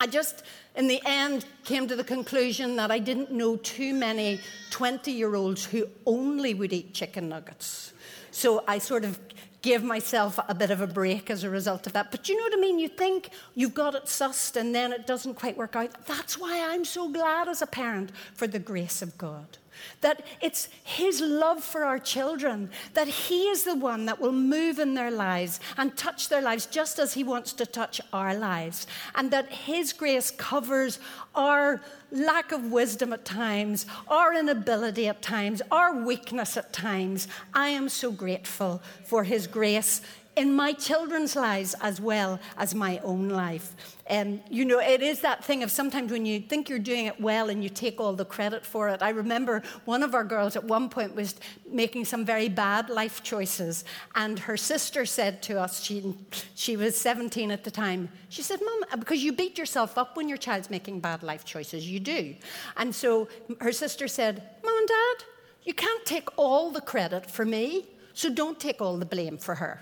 I 0.00 0.06
just, 0.06 0.44
in 0.76 0.86
the 0.86 1.00
end, 1.04 1.44
came 1.64 1.88
to 1.88 1.96
the 1.96 2.04
conclusion 2.04 2.76
that 2.76 2.90
I 2.90 3.00
didn't 3.00 3.32
know 3.32 3.56
too 3.56 3.92
many 3.92 4.40
20 4.70 5.10
year 5.10 5.34
olds 5.34 5.64
who 5.64 5.88
only 6.06 6.54
would 6.54 6.72
eat 6.72 6.94
chicken 6.94 7.28
nuggets. 7.28 7.92
So 8.30 8.62
I 8.68 8.78
sort 8.78 9.04
of 9.04 9.18
gave 9.60 9.82
myself 9.82 10.38
a 10.48 10.54
bit 10.54 10.70
of 10.70 10.80
a 10.80 10.86
break 10.86 11.30
as 11.30 11.42
a 11.42 11.50
result 11.50 11.88
of 11.88 11.92
that. 11.94 12.12
But 12.12 12.28
you 12.28 12.36
know 12.36 12.44
what 12.44 12.54
I 12.54 12.60
mean? 12.60 12.78
You 12.78 12.88
think 12.88 13.30
you've 13.56 13.74
got 13.74 13.96
it 13.96 14.04
sussed 14.04 14.54
and 14.54 14.72
then 14.72 14.92
it 14.92 15.06
doesn't 15.06 15.34
quite 15.34 15.56
work 15.56 15.74
out. 15.74 16.06
That's 16.06 16.38
why 16.38 16.64
I'm 16.70 16.84
so 16.84 17.08
glad 17.08 17.48
as 17.48 17.60
a 17.60 17.66
parent 17.66 18.12
for 18.34 18.46
the 18.46 18.60
grace 18.60 19.02
of 19.02 19.18
God. 19.18 19.58
That 20.00 20.24
it's 20.40 20.68
His 20.84 21.20
love 21.20 21.62
for 21.62 21.84
our 21.84 21.98
children, 21.98 22.70
that 22.94 23.08
He 23.08 23.48
is 23.48 23.64
the 23.64 23.74
one 23.74 24.06
that 24.06 24.20
will 24.20 24.32
move 24.32 24.78
in 24.78 24.94
their 24.94 25.10
lives 25.10 25.60
and 25.76 25.96
touch 25.96 26.28
their 26.28 26.42
lives 26.42 26.66
just 26.66 26.98
as 26.98 27.14
He 27.14 27.24
wants 27.24 27.52
to 27.54 27.66
touch 27.66 28.00
our 28.12 28.34
lives. 28.34 28.86
And 29.14 29.30
that 29.30 29.50
His 29.50 29.92
grace 29.92 30.30
covers 30.30 30.98
our 31.34 31.80
lack 32.10 32.52
of 32.52 32.72
wisdom 32.72 33.12
at 33.12 33.24
times, 33.24 33.86
our 34.08 34.34
inability 34.34 35.08
at 35.08 35.22
times, 35.22 35.60
our 35.70 35.94
weakness 35.94 36.56
at 36.56 36.72
times. 36.72 37.28
I 37.52 37.68
am 37.68 37.88
so 37.88 38.10
grateful 38.10 38.82
for 39.04 39.24
His 39.24 39.46
grace 39.46 40.00
in 40.38 40.54
my 40.54 40.72
children's 40.72 41.34
lives 41.34 41.74
as 41.80 42.00
well 42.00 42.38
as 42.56 42.72
my 42.72 42.98
own 42.98 43.28
life. 43.28 43.74
And, 44.06 44.40
you 44.48 44.64
know, 44.64 44.78
it 44.78 45.02
is 45.02 45.20
that 45.22 45.44
thing 45.44 45.64
of 45.64 45.70
sometimes 45.70 46.12
when 46.12 46.24
you 46.24 46.38
think 46.38 46.68
you're 46.68 46.78
doing 46.78 47.06
it 47.06 47.20
well 47.20 47.50
and 47.50 47.62
you 47.62 47.68
take 47.68 48.00
all 48.00 48.12
the 48.12 48.24
credit 48.24 48.64
for 48.64 48.88
it. 48.88 49.02
I 49.02 49.10
remember 49.10 49.64
one 49.84 50.04
of 50.04 50.14
our 50.14 50.22
girls 50.22 50.54
at 50.54 50.62
one 50.62 50.88
point 50.88 51.16
was 51.16 51.34
making 51.68 52.04
some 52.04 52.24
very 52.24 52.48
bad 52.48 52.88
life 52.88 53.24
choices. 53.24 53.84
And 54.14 54.38
her 54.38 54.56
sister 54.56 55.04
said 55.04 55.42
to 55.42 55.60
us, 55.60 55.82
she, 55.82 56.14
she 56.54 56.76
was 56.76 56.96
17 56.96 57.50
at 57.50 57.64
the 57.64 57.70
time, 57.72 58.08
she 58.28 58.42
said, 58.42 58.60
Mum, 58.64 58.84
because 59.00 59.22
you 59.24 59.32
beat 59.32 59.58
yourself 59.58 59.98
up 59.98 60.16
when 60.16 60.28
your 60.28 60.38
child's 60.38 60.70
making 60.70 61.00
bad 61.00 61.24
life 61.24 61.44
choices, 61.44 61.90
you 61.90 61.98
do. 61.98 62.36
And 62.76 62.94
so 62.94 63.26
her 63.60 63.72
sister 63.72 64.06
said, 64.06 64.42
Mum 64.62 64.76
and 64.78 64.88
Dad, 64.88 65.24
you 65.64 65.74
can't 65.74 66.06
take 66.06 66.28
all 66.38 66.70
the 66.70 66.80
credit 66.80 67.28
for 67.28 67.44
me, 67.44 67.86
so 68.14 68.30
don't 68.30 68.60
take 68.60 68.80
all 68.80 68.96
the 68.96 69.04
blame 69.04 69.36
for 69.36 69.56
her. 69.56 69.80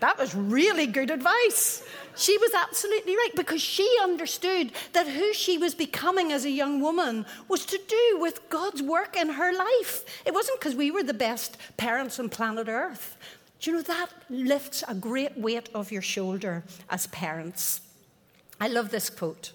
That 0.00 0.18
was 0.18 0.34
really 0.34 0.86
good 0.86 1.10
advice. 1.10 1.82
She 2.16 2.36
was 2.38 2.52
absolutely 2.54 3.16
right 3.16 3.32
because 3.36 3.62
she 3.62 3.88
understood 4.02 4.72
that 4.92 5.06
who 5.06 5.32
she 5.32 5.58
was 5.58 5.74
becoming 5.74 6.32
as 6.32 6.44
a 6.44 6.50
young 6.50 6.80
woman 6.80 7.26
was 7.48 7.64
to 7.66 7.78
do 7.86 8.18
with 8.18 8.48
God's 8.48 8.82
work 8.82 9.16
in 9.16 9.28
her 9.28 9.52
life. 9.52 10.04
It 10.24 10.34
wasn't 10.34 10.58
because 10.58 10.74
we 10.74 10.90
were 10.90 11.02
the 11.02 11.14
best 11.14 11.58
parents 11.76 12.18
on 12.18 12.30
planet 12.30 12.68
Earth. 12.68 13.16
Do 13.60 13.70
you 13.70 13.76
know 13.76 13.82
that 13.82 14.08
lifts 14.30 14.82
a 14.88 14.94
great 14.94 15.36
weight 15.36 15.68
off 15.74 15.92
your 15.92 16.02
shoulder 16.02 16.64
as 16.88 17.06
parents? 17.08 17.82
I 18.58 18.68
love 18.68 18.90
this 18.90 19.10
quote. 19.10 19.52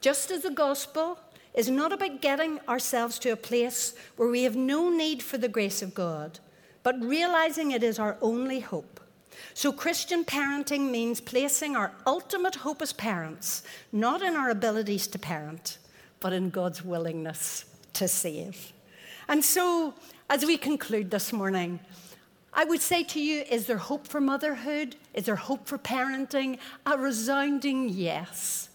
Just 0.00 0.30
as 0.30 0.42
the 0.42 0.50
gospel 0.50 1.18
is 1.54 1.68
not 1.68 1.92
about 1.92 2.22
getting 2.22 2.58
ourselves 2.68 3.18
to 3.18 3.30
a 3.30 3.36
place 3.36 3.94
where 4.16 4.28
we 4.28 4.44
have 4.44 4.56
no 4.56 4.88
need 4.88 5.22
for 5.22 5.36
the 5.36 5.48
grace 5.48 5.82
of 5.82 5.94
God, 5.94 6.38
but 6.82 6.98
realizing 7.02 7.70
it 7.70 7.82
is 7.82 7.98
our 7.98 8.16
only 8.22 8.60
hope. 8.60 9.00
So, 9.54 9.72
Christian 9.72 10.24
parenting 10.24 10.90
means 10.90 11.20
placing 11.20 11.76
our 11.76 11.92
ultimate 12.06 12.56
hope 12.56 12.80
as 12.80 12.92
parents, 12.92 13.62
not 13.92 14.22
in 14.22 14.34
our 14.34 14.50
abilities 14.50 15.06
to 15.08 15.18
parent, 15.18 15.78
but 16.20 16.32
in 16.32 16.50
God's 16.50 16.84
willingness 16.84 17.64
to 17.94 18.08
save. 18.08 18.72
And 19.28 19.44
so, 19.44 19.94
as 20.30 20.44
we 20.44 20.56
conclude 20.56 21.10
this 21.10 21.32
morning, 21.32 21.80
I 22.52 22.64
would 22.64 22.80
say 22.80 23.04
to 23.04 23.20
you, 23.20 23.44
is 23.50 23.66
there 23.66 23.76
hope 23.76 24.06
for 24.06 24.20
motherhood? 24.20 24.96
Is 25.14 25.26
there 25.26 25.36
hope 25.36 25.68
for 25.68 25.78
parenting? 25.78 26.58
A 26.86 26.96
resounding 26.96 27.88
yes. 27.88 28.70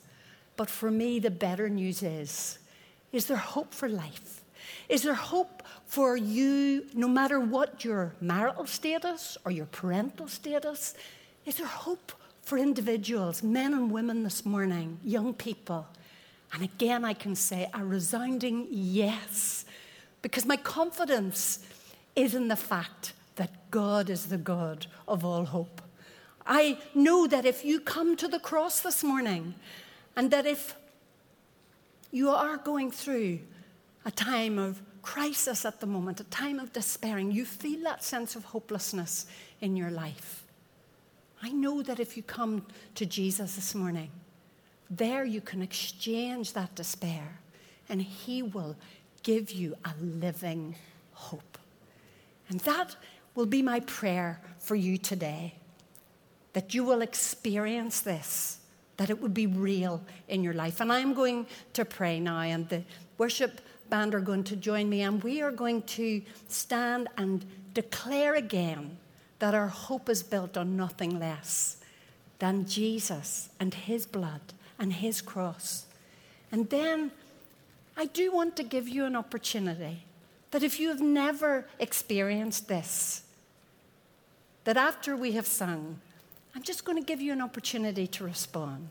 But 0.56 0.70
for 0.70 0.92
me, 0.92 1.20
the 1.20 1.32
better 1.32 1.70
news 1.70 2.04
is, 2.04 2.60
is 3.12 3.26
there 3.26 3.38
hope 3.38 3.74
for 3.74 3.90
life? 3.90 4.43
Is 4.90 5.04
there 5.04 5.14
hope 5.14 5.64
for 5.86 6.18
you, 6.18 6.86
no 6.94 7.08
matter 7.08 7.40
what 7.40 7.84
your 7.84 8.16
marital 8.20 8.66
status 8.66 9.38
or 9.46 9.52
your 9.52 9.66
parental 9.68 10.28
status? 10.28 10.94
Is 11.46 11.56
there 11.56 11.68
hope 11.68 12.12
for 12.42 12.58
individuals, 12.58 13.44
men 13.44 13.74
and 13.74 13.92
women 13.92 14.24
this 14.24 14.46
morning, 14.46 15.00
young 15.04 15.34
people? 15.34 15.88
And 16.54 16.64
again, 16.64 17.04
I 17.04 17.14
can 17.14 17.36
say 17.36 17.70
a 17.74 17.84
resounding 17.84 18.68
yes, 18.70 19.66
because 20.22 20.46
my 20.46 20.58
confidence 20.58 21.60
is 22.16 22.36
in 22.36 22.48
the 22.48 22.56
fact 22.56 23.14
that 23.36 23.72
God 23.72 24.10
is 24.10 24.28
the 24.28 24.38
God 24.38 24.86
of 25.08 25.26
all 25.26 25.46
hope. 25.46 25.82
I 26.46 26.78
know 26.94 27.26
that 27.28 27.46
if 27.46 27.66
you 27.66 27.80
come 27.80 28.16
to 28.18 28.28
the 28.28 28.40
cross 28.40 28.82
this 28.82 29.04
morning, 29.04 29.56
and 30.16 30.30
that 30.32 30.46
if 30.46 30.76
you 32.12 32.30
are 32.30 32.58
going 32.58 32.92
through 32.92 33.40
a 34.06 34.12
time 34.12 34.58
of 34.58 34.82
crisis 35.02 35.66
at 35.66 35.80
the 35.80 35.86
moment, 35.86 36.20
a 36.20 36.26
time 36.26 36.60
of 36.60 36.74
despairing, 36.74 37.32
you 37.32 37.46
feel 37.46 37.84
that 37.84 38.04
sense 38.04 38.36
of 38.36 38.46
hopelessness 38.46 39.26
in 39.62 39.76
your 39.76 39.92
life. 39.92 40.44
I 41.42 41.50
know 41.50 41.82
that 41.82 42.00
if 42.00 42.16
you 42.16 42.24
come 42.24 42.66
to 42.96 43.06
Jesus 43.06 43.56
this 43.56 43.76
morning, 43.76 44.10
there 44.90 45.26
you 45.26 45.42
can 45.42 45.62
exchange 45.62 46.54
that 46.54 46.76
despair 46.76 47.40
and 47.90 48.02
He 48.02 48.42
will 48.42 48.76
give 49.24 49.52
you 49.52 49.76
a 49.84 49.94
living 50.02 50.76
hope. 51.12 51.58
And 52.50 52.60
that 52.62 52.96
will 53.36 53.46
be 53.46 53.62
my 53.62 53.82
prayer 53.82 54.40
for 54.60 54.76
you 54.76 54.98
today 54.98 55.56
that 56.54 56.74
you 56.74 56.84
will 56.84 57.02
experience 57.02 58.02
this, 58.02 58.60
that 58.98 59.10
it 59.10 59.20
would 59.20 59.34
be 59.34 59.48
real 59.48 60.02
in 60.28 60.44
your 60.44 60.54
life. 60.54 60.80
And 60.80 60.94
I'm 60.94 61.14
going 61.14 61.48
to 61.74 61.84
pray 61.84 62.20
now, 62.20 62.40
and 62.40 62.70
the 62.70 62.84
worship 63.18 63.60
band 63.94 64.16
are 64.16 64.20
going 64.20 64.44
to 64.44 64.56
join 64.56 64.90
me, 64.90 65.04
and 65.04 65.24
we 65.24 65.44
are 65.44 65.52
going 65.52 65.84
to 65.84 66.20
stand 66.48 67.08
and 67.16 67.46
declare 67.76 68.34
again 68.34 68.98
that 69.38 69.54
our 69.54 69.68
hope 69.68 70.10
is 70.10 70.24
built 70.24 70.58
on 70.58 70.76
nothing 70.76 71.20
less 71.20 71.78
than 72.40 72.66
Jesus 72.66 73.50
and 73.60 73.72
his 73.72 74.08
blood 74.08 74.42
and 74.80 74.94
his 74.94 75.22
cross. 75.22 75.86
And 76.52 76.68
then 76.72 77.12
I 77.96 78.06
do 78.06 78.34
want 78.34 78.56
to 78.56 78.64
give 78.64 78.90
you 78.90 79.06
an 79.06 79.16
opportunity 79.16 80.06
that 80.50 80.64
if 80.64 80.80
you 80.80 80.90
have 80.90 81.00
never 81.00 81.68
experienced 81.78 82.68
this, 82.68 83.22
that 84.64 84.76
after 84.76 85.16
we 85.16 85.34
have 85.34 85.46
sung, 85.46 86.00
I'm 86.56 86.64
just 86.64 86.84
going 86.84 86.98
to 86.98 87.06
give 87.06 87.22
you 87.22 87.32
an 87.32 87.42
opportunity 87.42 88.08
to 88.08 88.24
respond. 88.24 88.90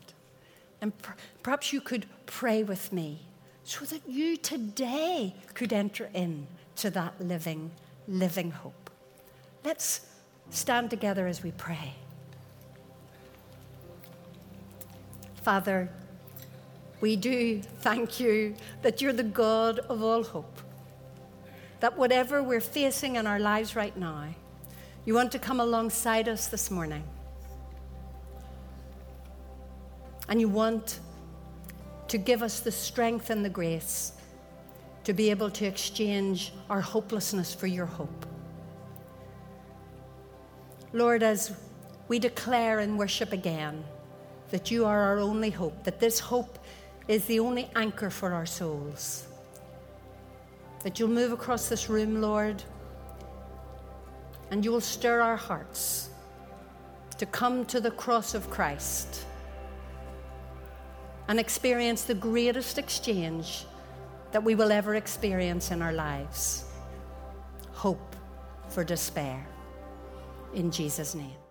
And 0.79 0.97
per- 1.01 1.15
perhaps 1.43 1.73
you 1.73 1.81
could 1.81 2.05
pray 2.25 2.63
with 2.63 2.93
me 2.93 3.19
so 3.63 3.85
that 3.85 4.01
you 4.07 4.37
today 4.37 5.33
could 5.53 5.71
enter 5.71 6.09
in 6.13 6.47
to 6.75 6.89
that 6.89 7.13
living, 7.19 7.71
living 8.07 8.51
hope. 8.51 8.89
Let's 9.63 10.05
stand 10.49 10.89
together 10.89 11.27
as 11.27 11.41
we 11.43 11.51
pray. 11.51 11.93
Father, 15.35 15.89
we 17.01 17.15
do 17.15 17.61
thank 17.79 18.19
you 18.19 18.55
that 18.81 19.01
you're 19.01 19.13
the 19.13 19.23
God 19.23 19.79
of 19.79 20.01
all 20.01 20.23
hope. 20.23 20.61
That 21.79 21.97
whatever 21.97 22.41
we're 22.41 22.61
facing 22.61 23.17
in 23.17 23.27
our 23.27 23.39
lives 23.39 23.75
right 23.75 23.95
now, 23.97 24.29
you 25.05 25.13
want 25.13 25.31
to 25.33 25.39
come 25.39 25.59
alongside 25.59 26.29
us 26.29 26.47
this 26.47 26.71
morning. 26.71 27.03
And 30.29 30.39
you 30.39 30.47
want 30.47 30.99
to 32.13 32.19
give 32.19 32.43
us 32.43 32.59
the 32.59 32.71
strength 32.71 33.31
and 33.31 33.43
the 33.43 33.49
grace 33.49 34.11
to 35.03 35.13
be 35.13 35.31
able 35.31 35.49
to 35.49 35.65
exchange 35.65 36.53
our 36.69 36.79
hopelessness 36.79 37.55
for 37.55 37.65
your 37.65 37.87
hope. 37.87 38.27
Lord, 40.93 41.23
as 41.23 41.53
we 42.09 42.19
declare 42.19 42.77
and 42.77 42.99
worship 42.99 43.31
again 43.31 43.83
that 44.51 44.69
you 44.69 44.85
are 44.85 45.01
our 45.01 45.17
only 45.17 45.49
hope, 45.49 45.83
that 45.85 45.99
this 45.99 46.19
hope 46.19 46.59
is 47.07 47.25
the 47.25 47.39
only 47.39 47.67
anchor 47.75 48.11
for 48.11 48.31
our 48.31 48.45
souls. 48.45 49.25
That 50.83 50.99
you'll 50.99 51.09
move 51.09 51.31
across 51.31 51.67
this 51.67 51.89
room, 51.89 52.21
Lord, 52.21 52.61
and 54.51 54.63
you 54.63 54.71
will 54.71 54.81
stir 54.81 55.19
our 55.19 55.35
hearts 55.35 56.09
to 57.17 57.25
come 57.25 57.65
to 57.65 57.81
the 57.81 57.89
cross 57.89 58.35
of 58.35 58.51
Christ 58.51 59.25
and 61.27 61.39
experience 61.39 62.03
the 62.03 62.15
greatest 62.15 62.77
exchange 62.77 63.65
that 64.31 64.43
we 64.43 64.55
will 64.55 64.71
ever 64.71 64.95
experience 64.95 65.71
in 65.71 65.81
our 65.81 65.93
lives 65.93 66.65
hope 67.71 68.15
for 68.69 68.83
despair. 68.83 69.45
In 70.53 70.71
Jesus' 70.71 71.15
name. 71.15 71.42